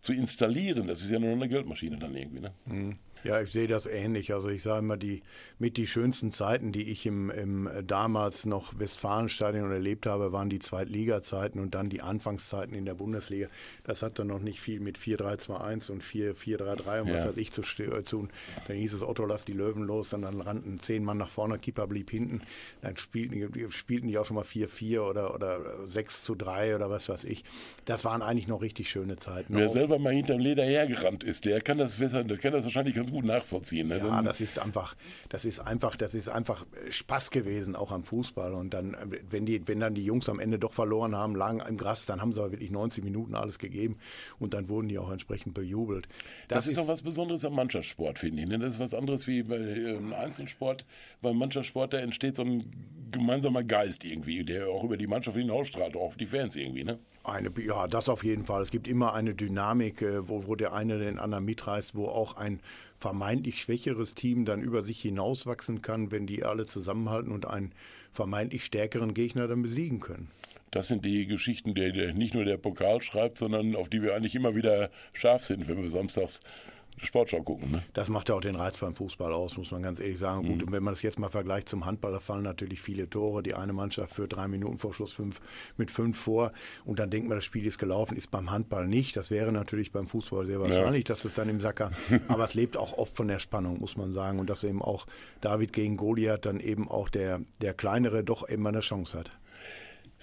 zu 0.00 0.12
installieren. 0.12 0.86
Das 0.86 1.00
ist 1.00 1.10
ja 1.10 1.18
nur 1.18 1.30
eine 1.30 1.48
Geldmaschine 1.48 1.96
dann 1.98 2.14
irgendwie. 2.14 2.40
Ne? 2.40 2.52
Mhm. 2.66 2.96
Ja, 3.24 3.40
ich 3.40 3.52
sehe 3.52 3.66
das 3.66 3.86
ähnlich. 3.86 4.32
Also 4.32 4.50
ich 4.50 4.62
sage 4.62 4.80
immer, 4.80 4.96
die 4.96 5.22
mit 5.58 5.76
die 5.76 5.86
schönsten 5.86 6.32
Zeiten, 6.32 6.72
die 6.72 6.90
ich 6.90 7.06
im, 7.06 7.30
im 7.30 7.68
damals 7.86 8.46
noch 8.46 8.78
Westfalenstadion 8.78 9.70
erlebt 9.70 10.06
habe, 10.06 10.32
waren 10.32 10.50
die 10.50 10.58
Zweitliga-Zeiten 10.58 11.58
und 11.58 11.74
dann 11.74 11.88
die 11.88 12.02
Anfangszeiten 12.02 12.74
in 12.74 12.84
der 12.84 12.94
Bundesliga. 12.94 13.48
Das 13.84 14.02
hat 14.02 14.18
dann 14.18 14.28
noch 14.28 14.40
nicht 14.40 14.60
viel 14.60 14.80
mit 14.80 14.98
4-3-2-1 14.98 15.92
und 15.92 16.02
4-4-3-3 16.02 17.02
und 17.02 17.08
ja. 17.08 17.14
was 17.14 17.26
weiß 17.26 17.36
ich 17.36 17.52
zu 17.52 17.62
tun. 17.62 18.30
Dann 18.66 18.76
hieß 18.76 18.94
es, 18.94 19.02
Otto, 19.02 19.24
lass 19.24 19.44
die 19.44 19.52
Löwen 19.52 19.84
los, 19.84 20.12
und 20.12 20.22
dann 20.22 20.40
rannten 20.40 20.80
zehn 20.80 21.04
Mann 21.04 21.18
nach 21.18 21.30
vorne, 21.30 21.58
Keeper 21.58 21.86
blieb 21.86 22.10
hinten. 22.10 22.42
Dann 22.80 22.96
spielten, 22.96 23.70
spielten 23.70 24.08
die 24.08 24.18
auch 24.18 24.26
schon 24.26 24.36
mal 24.36 24.44
4-4 24.44 25.00
oder, 25.00 25.34
oder 25.34 25.86
6 25.86 26.24
zu 26.24 26.34
3 26.34 26.76
oder 26.76 26.90
was 26.90 27.08
weiß 27.08 27.24
ich. 27.24 27.44
Das 27.84 28.04
waren 28.04 28.22
eigentlich 28.22 28.48
noch 28.48 28.62
richtig 28.62 28.90
schöne 28.90 29.16
Zeiten. 29.16 29.56
Wer 29.56 29.68
selber 29.68 29.98
mal 29.98 30.12
hinterm 30.12 30.40
Leder 30.40 30.64
hergerannt 30.64 31.24
ist, 31.24 31.44
der 31.44 31.60
kann 31.60 31.78
das, 31.78 31.98
der 31.98 32.10
kann 32.38 32.52
das 32.52 32.64
wahrscheinlich 32.64 32.94
ganz 32.94 33.11
gut 33.12 33.24
nachvollziehen. 33.24 33.88
Ne? 33.88 33.98
Ja, 33.98 34.22
das 34.22 34.40
ist 34.40 34.58
einfach, 34.58 34.96
das 35.28 35.44
ist 35.44 35.60
einfach, 35.60 35.94
das 35.96 36.14
ist 36.14 36.28
einfach 36.28 36.66
Spaß 36.90 37.30
gewesen, 37.30 37.76
auch 37.76 37.92
am 37.92 38.04
Fußball. 38.04 38.52
Und 38.52 38.74
dann, 38.74 38.96
wenn 39.28 39.46
die, 39.46 39.66
wenn 39.68 39.80
dann 39.80 39.94
die 39.94 40.04
Jungs 40.04 40.28
am 40.28 40.40
Ende 40.40 40.58
doch 40.58 40.72
verloren 40.72 41.14
haben, 41.14 41.36
lagen 41.36 41.60
im 41.60 41.76
Gras, 41.76 42.06
dann 42.06 42.20
haben 42.20 42.32
sie 42.32 42.40
aber 42.40 42.52
wirklich 42.52 42.70
90 42.70 43.04
Minuten 43.04 43.34
alles 43.34 43.58
gegeben 43.58 43.96
und 44.38 44.54
dann 44.54 44.68
wurden 44.68 44.88
die 44.88 44.98
auch 44.98 45.10
entsprechend 45.10 45.54
bejubelt. 45.54 46.08
Das, 46.48 46.64
das 46.64 46.66
ist 46.66 46.78
auch 46.78 46.88
was 46.88 47.02
Besonderes 47.02 47.44
am 47.44 47.54
Mannschaftssport, 47.54 48.18
finde 48.18 48.42
ich. 48.42 48.48
Ne? 48.48 48.58
Das 48.58 48.74
ist 48.74 48.80
was 48.80 48.94
anderes 48.94 49.26
wie 49.26 49.42
bei 49.42 49.56
ähm, 49.56 50.12
Einzelsport. 50.12 50.84
Beim 51.22 51.38
Mannschaftssport, 51.38 51.92
da 51.92 51.98
entsteht 51.98 52.36
so 52.36 52.42
ein 52.42 52.64
gemeinsamer 53.12 53.62
Geist 53.62 54.04
irgendwie, 54.04 54.42
der 54.42 54.68
auch 54.68 54.82
über 54.82 54.96
die 54.96 55.06
Mannschaft 55.06 55.36
hinausstrahlt, 55.36 55.94
auch 55.94 56.02
auf 56.02 56.16
die 56.16 56.26
Fans 56.26 56.56
irgendwie. 56.56 56.82
Ne? 56.82 56.98
Eine, 57.22 57.50
ja, 57.64 57.86
das 57.86 58.08
auf 58.08 58.24
jeden 58.24 58.44
Fall. 58.44 58.62
Es 58.62 58.70
gibt 58.70 58.88
immer 58.88 59.14
eine 59.14 59.34
Dynamik, 59.34 60.02
äh, 60.02 60.28
wo, 60.28 60.48
wo 60.48 60.56
der 60.56 60.72
eine 60.72 60.98
den 60.98 61.18
anderen 61.18 61.44
mitreißt, 61.44 61.94
wo 61.94 62.06
auch 62.06 62.36
ein 62.36 62.60
vermeintlich 62.96 63.60
schwächeres 63.60 64.14
Team 64.14 64.44
dann 64.44 64.62
über 64.62 64.82
sich 64.82 65.00
hinauswachsen 65.00 65.82
kann, 65.82 66.10
wenn 66.10 66.26
die 66.26 66.42
alle 66.42 66.66
zusammenhalten 66.66 67.30
und 67.30 67.46
einen 67.46 67.72
vermeintlich 68.10 68.64
stärkeren 68.64 69.14
Gegner 69.14 69.46
dann 69.46 69.62
besiegen 69.62 70.00
können. 70.00 70.28
Das 70.72 70.88
sind 70.88 71.04
die 71.04 71.26
Geschichten, 71.26 71.74
die 71.74 72.12
nicht 72.14 72.34
nur 72.34 72.46
der 72.46 72.56
Pokal 72.56 73.02
schreibt, 73.02 73.38
sondern 73.38 73.76
auf 73.76 73.90
die 73.90 74.02
wir 74.02 74.14
eigentlich 74.16 74.34
immer 74.34 74.54
wieder 74.54 74.90
scharf 75.12 75.44
sind, 75.44 75.68
wenn 75.68 75.80
wir 75.82 75.90
samstags 75.90 76.40
Sportschau 77.00 77.42
gucken. 77.42 77.70
Ne? 77.70 77.82
Das 77.94 78.08
macht 78.08 78.28
ja 78.28 78.34
auch 78.34 78.40
den 78.40 78.54
Reiz 78.54 78.78
beim 78.78 78.94
Fußball 78.94 79.32
aus, 79.32 79.56
muss 79.56 79.70
man 79.70 79.82
ganz 79.82 79.98
ehrlich 79.98 80.18
sagen. 80.18 80.46
Gut, 80.46 80.56
mhm. 80.56 80.62
und 80.64 80.72
wenn 80.72 80.82
man 80.82 80.92
das 80.92 81.02
jetzt 81.02 81.18
mal 81.18 81.28
vergleicht 81.28 81.68
zum 81.68 81.86
Handball, 81.86 82.12
da 82.12 82.20
fallen 82.20 82.42
natürlich 82.42 82.80
viele 82.80 83.08
Tore. 83.08 83.42
Die 83.42 83.54
eine 83.54 83.72
Mannschaft 83.72 84.14
für 84.14 84.28
drei 84.28 84.48
Minuten 84.48 84.78
vor 84.78 84.94
Schluss 84.94 85.12
fünf, 85.12 85.40
mit 85.76 85.90
fünf 85.90 86.18
vor. 86.18 86.52
Und 86.84 86.98
dann 86.98 87.10
denkt 87.10 87.28
man, 87.28 87.38
das 87.38 87.44
Spiel 87.44 87.66
ist 87.66 87.78
gelaufen, 87.78 88.16
ist 88.16 88.30
beim 88.30 88.50
Handball 88.50 88.86
nicht. 88.86 89.16
Das 89.16 89.30
wäre 89.30 89.52
natürlich 89.52 89.92
beim 89.92 90.06
Fußball 90.06 90.46
sehr 90.46 90.60
wahrscheinlich, 90.60 91.04
ja. 91.04 91.08
dass 91.08 91.24
es 91.24 91.34
dann 91.34 91.48
im 91.48 91.60
Sacker. 91.60 91.90
Aber 92.28 92.44
es 92.44 92.54
lebt 92.54 92.76
auch 92.76 92.96
oft 92.98 93.14
von 93.16 93.28
der 93.28 93.38
Spannung, 93.38 93.80
muss 93.80 93.96
man 93.96 94.12
sagen. 94.12 94.38
Und 94.38 94.48
dass 94.50 94.64
eben 94.64 94.82
auch 94.82 95.06
David 95.40 95.72
gegen 95.72 95.96
Goliath 95.96 96.46
dann 96.46 96.60
eben 96.60 96.88
auch 96.88 97.08
der, 97.08 97.40
der 97.60 97.74
Kleinere 97.74 98.22
doch 98.22 98.44
immer 98.44 98.68
eine 98.68 98.80
Chance 98.80 99.18
hat. 99.18 99.30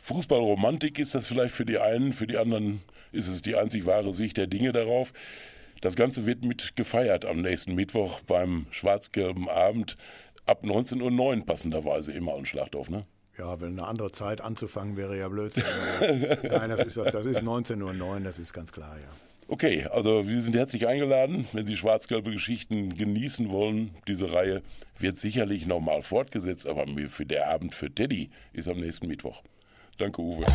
Fußballromantik 0.02 0.98
ist 0.98 1.14
das 1.14 1.28
vielleicht 1.28 1.54
für 1.54 1.66
die 1.66 1.78
einen, 1.78 2.14
für 2.14 2.26
die 2.26 2.38
anderen 2.38 2.82
ist 3.12 3.28
es 3.28 3.42
die 3.42 3.56
einzig 3.56 3.86
wahre 3.86 4.14
Sicht 4.14 4.38
der 4.38 4.48
Dinge 4.48 4.72
darauf. 4.72 5.14
Das 5.82 5.96
Ganze 5.96 6.26
wird 6.26 6.44
mit 6.44 6.76
gefeiert 6.76 7.26
am 7.26 7.42
nächsten 7.42 7.76
Mittwoch 7.76 8.20
beim 8.22 8.66
schwarz-gelben 8.72 9.50
Abend 9.50 9.98
ab 10.46 10.64
19.09 10.64 11.38
Uhr 11.40 11.46
passenderweise 11.46 12.12
immer 12.12 12.34
an 12.36 12.46
Schlachthof, 12.46 12.90
ne? 12.90 13.06
Ja, 13.38 13.62
wenn 13.62 13.80
eine 13.80 13.88
andere 13.88 14.12
Zeit 14.12 14.42
anzufangen 14.42 14.98
wäre 14.98 15.18
ja 15.18 15.30
Blödsinn. 15.30 15.64
Nein, 16.02 16.70
das 16.70 16.82
ist, 16.82 16.98
das 16.98 17.26
ist 17.26 17.42
19.09 17.42 18.02
Uhr, 18.02 18.20
das 18.20 18.40
ist 18.40 18.52
ganz 18.52 18.74
klar, 18.74 18.98
ja. 18.98 19.08
Okay, 19.48 19.88
also 19.92 20.28
wir 20.28 20.42
sind 20.42 20.56
herzlich 20.56 20.86
eingeladen. 20.86 21.48
Wenn 21.54 21.66
Sie 21.66 21.76
schwarz-gelbe 21.76 22.32
Geschichten 22.32 22.96
genießen 22.96 23.50
wollen, 23.50 23.96
diese 24.08 24.32
Reihe 24.32 24.62
wird 25.00 25.18
sicherlich 25.18 25.66
nochmal 25.66 26.04
fortgesetzt, 26.04 26.68
aber 26.68 26.86
für 27.08 27.26
der 27.26 27.50
Abend 27.50 27.74
für 27.74 27.90
Teddy 27.90 28.30
ist 28.54 28.68
am 28.68 28.80
nächsten 28.80 29.08
Mittwoch. 29.08 29.42
Danke, 29.98 30.22
Uwe. 30.22 30.46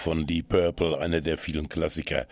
Von 0.00 0.26
Deep 0.26 0.48
Purple, 0.48 0.98
einer 0.98 1.20
der 1.20 1.36
vielen 1.36 1.68
Klassiker, 1.68 2.26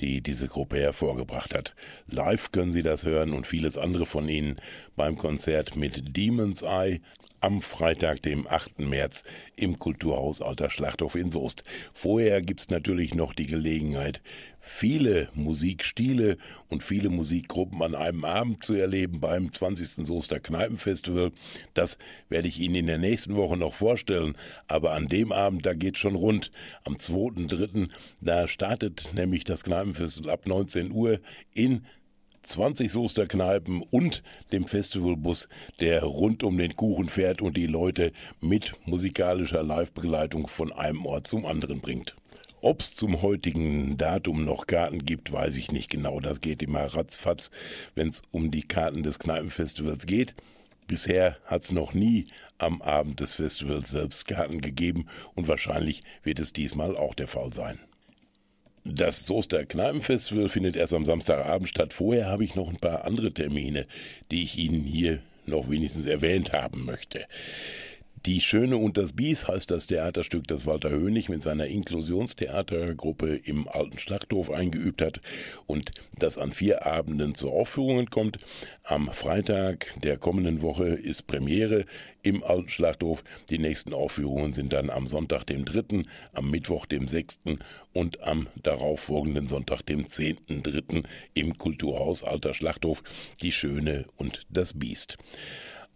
die 0.00 0.20
diese 0.20 0.46
Gruppe 0.46 0.78
hervorgebracht 0.78 1.54
hat. 1.54 1.74
Live 2.06 2.52
können 2.52 2.72
Sie 2.72 2.84
das 2.84 3.04
hören 3.04 3.32
und 3.32 3.46
vieles 3.46 3.76
andere 3.76 4.06
von 4.06 4.28
Ihnen 4.28 4.56
beim 4.96 5.18
Konzert 5.18 5.74
mit 5.74 6.16
Demon's 6.16 6.62
Eye 6.62 7.00
am 7.40 7.62
Freitag, 7.62 8.22
dem 8.22 8.46
8. 8.46 8.80
März 8.80 9.24
im 9.56 9.78
Kulturhaus 9.78 10.42
Alter 10.42 10.70
Schlachthof 10.70 11.14
in 11.14 11.30
Soest. 11.30 11.64
Vorher 11.92 12.42
gibt's 12.42 12.68
natürlich 12.68 13.14
noch 13.14 13.32
die 13.32 13.46
Gelegenheit, 13.46 14.20
viele 14.60 15.28
Musikstile 15.34 16.36
und 16.68 16.82
viele 16.82 17.10
Musikgruppen 17.10 17.82
an 17.82 17.94
einem 17.94 18.24
Abend 18.24 18.64
zu 18.64 18.74
erleben 18.74 19.20
beim 19.20 19.52
20. 19.52 20.06
Soester 20.06 20.40
Kneipenfestival. 20.40 21.32
Das 21.74 21.98
werde 22.28 22.48
ich 22.48 22.58
Ihnen 22.60 22.74
in 22.74 22.86
der 22.86 22.98
nächsten 22.98 23.36
Woche 23.36 23.56
noch 23.56 23.74
vorstellen. 23.74 24.36
Aber 24.66 24.92
an 24.92 25.06
dem 25.06 25.32
Abend, 25.32 25.64
da 25.64 25.74
geht 25.74 25.96
schon 25.96 26.14
rund. 26.14 26.50
Am 26.84 26.96
2.3., 26.96 27.90
da 28.20 28.48
startet 28.48 29.10
nämlich 29.14 29.44
das 29.44 29.64
Kneipenfestival 29.64 30.32
ab 30.32 30.46
19 30.46 30.92
Uhr 30.92 31.20
in 31.54 31.84
20 32.48 32.90
Soester 32.90 33.26
Kneipen 33.26 33.82
und 33.90 34.22
dem 34.52 34.66
Festivalbus, 34.66 35.48
der 35.80 36.02
rund 36.02 36.42
um 36.42 36.56
den 36.56 36.74
Kuchen 36.76 37.08
fährt 37.08 37.42
und 37.42 37.56
die 37.56 37.66
Leute 37.66 38.12
mit 38.40 38.74
musikalischer 38.86 39.62
Livebegleitung 39.62 40.46
von 40.46 40.72
einem 40.72 41.04
Ort 41.04 41.28
zum 41.28 41.44
anderen 41.44 41.80
bringt. 41.80 42.16
Ob 42.60 42.80
es 42.80 42.94
zum 42.94 43.22
heutigen 43.22 43.96
Datum 43.98 44.44
noch 44.44 44.66
Karten 44.66 45.04
gibt, 45.04 45.30
weiß 45.30 45.56
ich 45.56 45.70
nicht 45.70 45.90
genau. 45.90 46.18
Das 46.18 46.40
geht 46.40 46.62
immer 46.62 46.86
ratzfatz, 46.86 47.50
wenn 47.94 48.08
es 48.08 48.22
um 48.32 48.50
die 48.50 48.62
Karten 48.62 49.02
des 49.04 49.18
Kneipenfestivals 49.20 50.06
geht. 50.06 50.34
Bisher 50.88 51.36
hat 51.44 51.62
es 51.62 51.70
noch 51.70 51.92
nie 51.92 52.26
am 52.56 52.82
Abend 52.82 53.20
des 53.20 53.34
Festivals 53.34 53.90
selbst 53.90 54.26
Karten 54.26 54.60
gegeben 54.60 55.06
und 55.34 55.46
wahrscheinlich 55.46 56.02
wird 56.22 56.40
es 56.40 56.52
diesmal 56.52 56.96
auch 56.96 57.14
der 57.14 57.28
Fall 57.28 57.52
sein. 57.52 57.78
Das 58.90 59.26
Soester 59.26 59.66
Kneipenfestival 59.66 60.48
findet 60.48 60.74
erst 60.74 60.94
am 60.94 61.04
Samstagabend 61.04 61.68
statt. 61.68 61.92
Vorher 61.92 62.26
habe 62.26 62.44
ich 62.44 62.54
noch 62.54 62.70
ein 62.70 62.78
paar 62.78 63.04
andere 63.04 63.32
Termine, 63.32 63.84
die 64.30 64.42
ich 64.44 64.56
Ihnen 64.56 64.82
hier 64.82 65.18
noch 65.44 65.68
wenigstens 65.68 66.06
erwähnt 66.06 66.54
haben 66.54 66.86
möchte. 66.86 67.26
Die 68.26 68.40
Schöne 68.40 68.78
und 68.78 68.96
das 68.96 69.12
Bies 69.12 69.46
heißt 69.46 69.70
das 69.70 69.86
Theaterstück, 69.86 70.48
das 70.48 70.66
Walter 70.66 70.90
Hönig 70.90 71.28
mit 71.28 71.42
seiner 71.42 71.66
Inklusionstheatergruppe 71.66 73.36
im 73.36 73.68
Alten 73.68 73.98
Schlachthof 73.98 74.50
eingeübt 74.50 75.02
hat 75.02 75.20
und 75.66 75.92
das 76.18 76.36
an 76.36 76.50
vier 76.50 76.84
Abenden 76.84 77.36
zu 77.36 77.50
Aufführungen 77.50 78.10
kommt. 78.10 78.38
Am 78.82 79.08
Freitag 79.12 79.94
der 80.02 80.16
kommenden 80.16 80.62
Woche 80.62 80.88
ist 80.88 81.28
Premiere 81.28 81.84
im 82.22 82.42
Alten 82.42 82.70
Schlachthof. 82.70 83.22
Die 83.50 83.58
nächsten 83.58 83.94
Aufführungen 83.94 84.52
sind 84.52 84.72
dann 84.72 84.90
am 84.90 85.06
Sonntag, 85.06 85.44
dem 85.44 85.64
3., 85.64 86.04
am 86.32 86.50
Mittwoch, 86.50 86.86
dem 86.86 87.06
6. 87.06 87.38
und 87.92 88.20
am 88.22 88.48
darauffolgenden 88.62 89.46
Sonntag, 89.46 89.82
dem 89.82 90.06
10.3. 90.06 91.04
im 91.34 91.56
Kulturhaus 91.56 92.24
Alter 92.24 92.54
Schlachthof 92.54 93.04
Die 93.42 93.52
Schöne 93.52 94.06
und 94.16 94.44
das 94.50 94.76
Biest. 94.76 95.18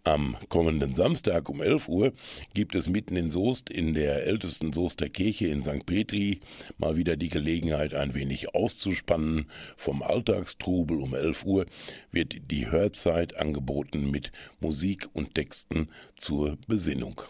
Am 0.05 0.35
kommenden 0.49 0.95
Samstag 0.95 1.47
um 1.47 1.61
11 1.61 1.87
Uhr 1.87 2.11
gibt 2.53 2.75
es 2.75 2.89
mitten 2.89 3.15
in 3.15 3.31
Soest 3.31 3.69
in 3.69 3.93
der 3.93 4.27
ältesten 4.27 4.73
Soester 4.73 5.07
Kirche 5.07 5.47
in 5.47 5.63
St. 5.63 5.85
Petri 5.85 6.41
mal 6.77 6.97
wieder 6.97 7.15
die 7.15 7.29
Gelegenheit, 7.29 7.93
ein 7.93 8.13
wenig 8.13 8.53
auszuspannen. 8.53 9.45
Vom 9.77 10.03
Alltagstrubel 10.03 10.99
um 10.99 11.15
11 11.15 11.45
Uhr 11.45 11.65
wird 12.11 12.35
die 12.51 12.69
Hörzeit 12.69 13.37
angeboten 13.37 14.11
mit 14.11 14.33
Musik 14.59 15.07
und 15.13 15.35
Texten 15.35 15.87
zur 16.17 16.57
Besinnung. 16.67 17.21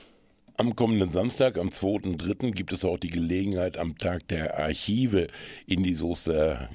Am 0.58 0.76
kommenden 0.76 1.12
Samstag, 1.12 1.60
am 1.60 1.68
2.3., 1.68 2.54
gibt 2.54 2.74
es 2.74 2.84
auch 2.86 2.98
die 2.98 3.12
Gelegenheit, 3.12 3.78
am 3.78 4.00
Tag 4.00 4.28
der 4.30 4.58
Archive 4.58 5.28
in 5.68 5.84
die 5.84 5.94
Soester 5.94 6.70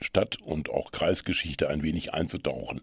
Stadt- 0.00 0.40
und 0.42 0.70
auch 0.70 0.92
Kreisgeschichte 0.92 1.68
ein 1.68 1.82
wenig 1.82 2.14
einzutauchen. 2.14 2.80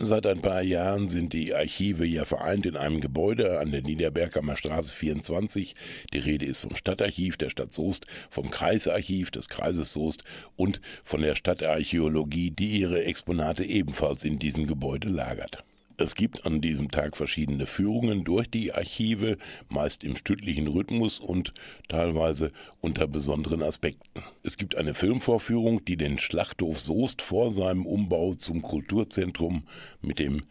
Seit 0.00 0.26
ein 0.26 0.40
paar 0.40 0.62
Jahren 0.62 1.08
sind 1.08 1.32
die 1.32 1.52
Archive 1.52 2.06
ja 2.06 2.24
vereint 2.24 2.66
in 2.66 2.76
einem 2.76 3.00
Gebäude 3.00 3.58
an 3.58 3.72
der 3.72 3.82
Niederberghammer 3.82 4.56
Straße 4.56 4.94
24. 4.94 5.74
Die 6.12 6.18
Rede 6.18 6.46
ist 6.46 6.60
vom 6.60 6.76
Stadtarchiv 6.76 7.36
der 7.36 7.50
Stadt 7.50 7.74
Soest, 7.74 8.06
vom 8.30 8.48
Kreisarchiv 8.48 9.32
des 9.32 9.48
Kreises 9.48 9.92
Soest 9.92 10.22
und 10.54 10.80
von 11.02 11.20
der 11.20 11.34
Stadtarchäologie, 11.34 12.52
die 12.52 12.78
ihre 12.78 13.02
Exponate 13.06 13.64
ebenfalls 13.64 14.22
in 14.22 14.38
diesem 14.38 14.68
Gebäude 14.68 15.08
lagert. 15.08 15.64
Es 16.00 16.14
gibt 16.14 16.46
an 16.46 16.60
diesem 16.60 16.92
Tag 16.92 17.16
verschiedene 17.16 17.66
Führungen 17.66 18.22
durch 18.22 18.48
die 18.48 18.72
Archive, 18.72 19.36
meist 19.68 20.04
im 20.04 20.14
stündlichen 20.14 20.68
Rhythmus 20.68 21.18
und 21.18 21.52
teilweise 21.88 22.52
unter 22.80 23.08
besonderen 23.08 23.64
Aspekten. 23.64 24.22
Es 24.44 24.56
gibt 24.56 24.76
eine 24.76 24.94
Filmvorführung, 24.94 25.84
die 25.84 25.96
den 25.96 26.20
Schlachthof 26.20 26.78
Soest 26.78 27.20
vor 27.20 27.50
seinem 27.50 27.84
Umbau 27.84 28.34
zum 28.34 28.62
Kulturzentrum 28.62 29.64
mit 30.00 30.20
dem 30.20 30.42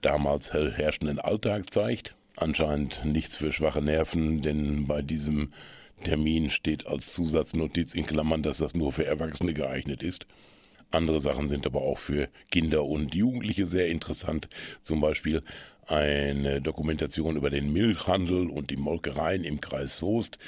damals 0.00 0.52
herrschenden 0.52 1.18
Alltag 1.18 1.72
zeigt. 1.72 2.14
Anscheinend 2.36 3.04
nichts 3.04 3.36
für 3.36 3.52
schwache 3.52 3.82
Nerven, 3.82 4.42
denn 4.42 4.86
bei 4.86 5.02
diesem 5.02 5.52
Termin 6.04 6.50
steht 6.50 6.86
als 6.86 7.12
Zusatznotiz 7.12 7.94
in 7.94 8.06
Klammern, 8.06 8.44
dass 8.44 8.58
das 8.58 8.74
nur 8.74 8.92
für 8.92 9.06
Erwachsene 9.06 9.54
geeignet 9.54 10.04
ist. 10.04 10.24
Andere 10.90 11.20
Sachen 11.20 11.48
sind 11.48 11.66
aber 11.66 11.82
auch 11.82 11.98
für 11.98 12.28
Kinder 12.50 12.84
und 12.84 13.14
Jugendliche 13.14 13.66
sehr 13.66 13.88
interessant. 13.88 14.48
Zum 14.80 15.00
Beispiel 15.00 15.42
eine 15.86 16.60
Dokumentation 16.60 17.36
über 17.36 17.50
den 17.50 17.72
Milchhandel 17.72 18.48
und 18.48 18.70
die 18.70 18.76
Molkereien 18.76 19.44
im 19.44 19.60
Kreis 19.60 19.98
Soest. 19.98 20.38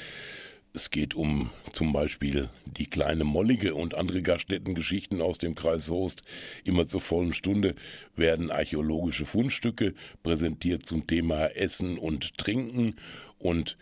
Es 0.72 0.90
geht 0.90 1.14
um 1.14 1.50
zum 1.72 1.94
Beispiel 1.94 2.50
die 2.66 2.86
kleine 2.86 3.24
Mollige 3.24 3.74
und 3.74 3.94
andere 3.94 4.20
Gaststättengeschichten 4.20 5.22
aus 5.22 5.38
dem 5.38 5.54
Kreis 5.54 5.86
Soest. 5.86 6.22
Immer 6.64 6.86
zur 6.86 7.00
vollen 7.00 7.32
Stunde 7.32 7.74
werden 8.14 8.50
archäologische 8.50 9.24
Fundstücke 9.24 9.94
präsentiert 10.22 10.86
zum 10.86 11.06
Thema 11.06 11.46
Essen 11.56 11.96
und 11.96 12.36
Trinken. 12.36 12.96
Und 13.38 13.78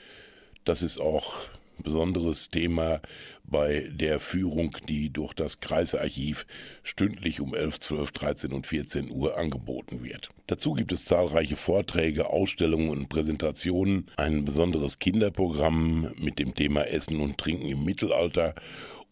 das 0.65 0.83
ist 0.83 0.99
auch 0.99 1.35
besonderes 1.83 2.49
Thema 2.49 3.01
bei 3.45 3.89
der 3.91 4.21
Führung, 4.21 4.77
die 4.89 5.11
durch 5.11 5.35
das 5.35 5.61
Kreisarchiv 5.61 6.47
stündlich 6.83 7.41
um 7.41 7.55
11, 7.55 7.81
12, 7.81 8.13
13 8.13 8.53
und 8.53 8.67
14 8.67 9.11
Uhr 9.11 9.37
angeboten 9.37 10.03
wird. 10.03 10.31
Dazu 10.47 10.73
gibt 10.73 10.93
es 10.93 11.05
zahlreiche 11.05 11.57
Vorträge, 11.57 12.31
Ausstellungen 12.31 12.89
und 12.89 13.09
Präsentationen, 13.09 14.11
ein 14.17 14.45
besonderes 14.45 14.99
Kinderprogramm 14.99 16.13
mit 16.19 16.39
dem 16.39 16.55
Thema 16.55 16.85
Essen 16.85 17.21
und 17.21 17.39
Trinken 17.39 17.69
im 17.69 17.85
Mittelalter 17.85 18.55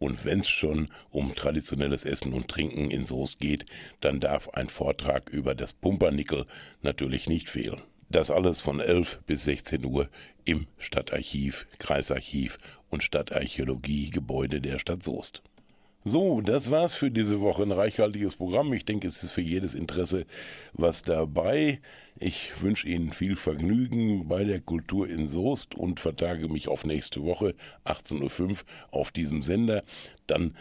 und 0.02 0.24
wenn 0.24 0.40
es 0.40 0.48
schon 0.48 0.88
um 1.10 1.32
traditionelles 1.32 2.04
Essen 2.04 2.32
und 2.32 2.48
Trinken 2.48 2.90
in 2.90 3.04
Soest 3.04 3.38
geht, 3.38 3.66
dann 4.00 4.18
darf 4.18 4.48
ein 4.48 4.68
Vortrag 4.68 5.30
über 5.30 5.54
das 5.54 5.72
Pumpernickel 5.72 6.46
natürlich 6.82 7.28
nicht 7.28 7.48
fehlen. 7.48 7.80
Das 8.12 8.30
alles 8.30 8.60
von 8.60 8.78
11 8.78 9.20
bis 9.26 9.44
16 9.44 9.86
Uhr 9.86 10.06
im 10.44 10.66
Stadtarchiv, 10.76 11.66
Kreisarchiv 11.78 12.58
und 12.90 13.02
Stadtarchäologie-Gebäude 13.02 14.60
der 14.60 14.78
Stadt 14.78 15.02
Soest. 15.02 15.42
So, 16.04 16.42
das 16.42 16.70
war's 16.70 16.92
für 16.92 17.10
diese 17.10 17.40
Woche. 17.40 17.62
Ein 17.62 17.72
reichhaltiges 17.72 18.36
Programm. 18.36 18.70
Ich 18.74 18.84
denke, 18.84 19.08
es 19.08 19.22
ist 19.22 19.30
für 19.30 19.40
jedes 19.40 19.72
Interesse 19.72 20.26
was 20.74 21.02
dabei. 21.02 21.80
Ich 22.18 22.60
wünsche 22.60 22.86
Ihnen 22.86 23.14
viel 23.14 23.36
Vergnügen 23.36 24.28
bei 24.28 24.44
der 24.44 24.60
Kultur 24.60 25.08
in 25.08 25.24
Soest 25.24 25.74
und 25.74 25.98
vertage 25.98 26.48
mich 26.48 26.68
auf 26.68 26.84
nächste 26.84 27.22
Woche, 27.22 27.54
18.05 27.86 28.42
Uhr, 28.50 28.56
auf 28.90 29.10
diesem 29.10 29.40
Sender. 29.40 29.84
Dann 30.26 30.54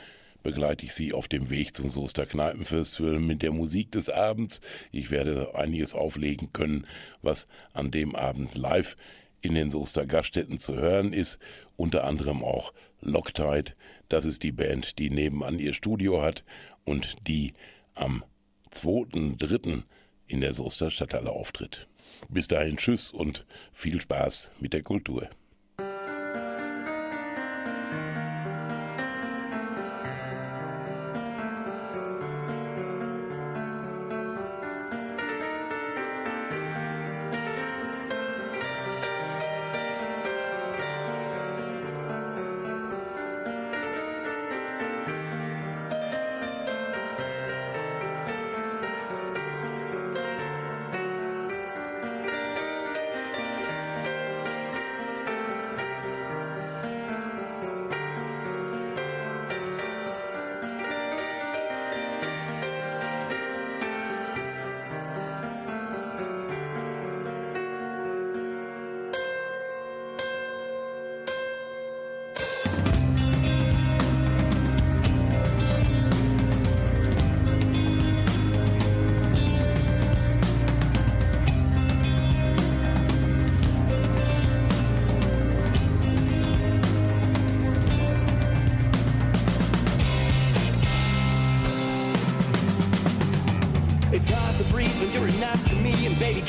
begleite 0.43 0.85
ich 0.85 0.93
Sie 0.93 1.13
auf 1.13 1.27
dem 1.27 1.49
Weg 1.49 1.75
zum 1.75 1.89
Soester 1.89 2.25
Kneipenfestival 2.25 3.19
mit 3.19 3.41
der 3.41 3.51
Musik 3.51 3.91
des 3.91 4.09
Abends. 4.09 4.61
Ich 4.91 5.11
werde 5.11 5.55
einiges 5.55 5.93
auflegen 5.93 6.51
können, 6.53 6.87
was 7.21 7.47
an 7.73 7.91
dem 7.91 8.15
Abend 8.15 8.55
live 8.55 8.95
in 9.41 9.55
den 9.55 9.71
Soester 9.71 10.05
Gaststätten 10.05 10.59
zu 10.59 10.75
hören 10.75 11.13
ist, 11.13 11.39
unter 11.75 12.03
anderem 12.03 12.43
auch 12.43 12.73
Loctite, 13.01 13.73
das 14.09 14.25
ist 14.25 14.43
die 14.43 14.51
Band, 14.51 14.99
die 14.99 15.09
nebenan 15.09 15.57
ihr 15.57 15.73
Studio 15.73 16.21
hat 16.21 16.43
und 16.83 17.27
die 17.27 17.53
am 17.95 18.23
2.3. 18.71 19.83
in 20.27 20.41
der 20.41 20.53
Soester 20.53 20.91
Stadthalle 20.91 21.31
auftritt. 21.31 21.87
Bis 22.29 22.47
dahin 22.47 22.77
Tschüss 22.77 23.11
und 23.11 23.45
viel 23.73 23.99
Spaß 23.99 24.51
mit 24.59 24.73
der 24.73 24.83
Kultur. 24.83 25.29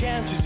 Can't 0.02 0.28
you 0.28 0.41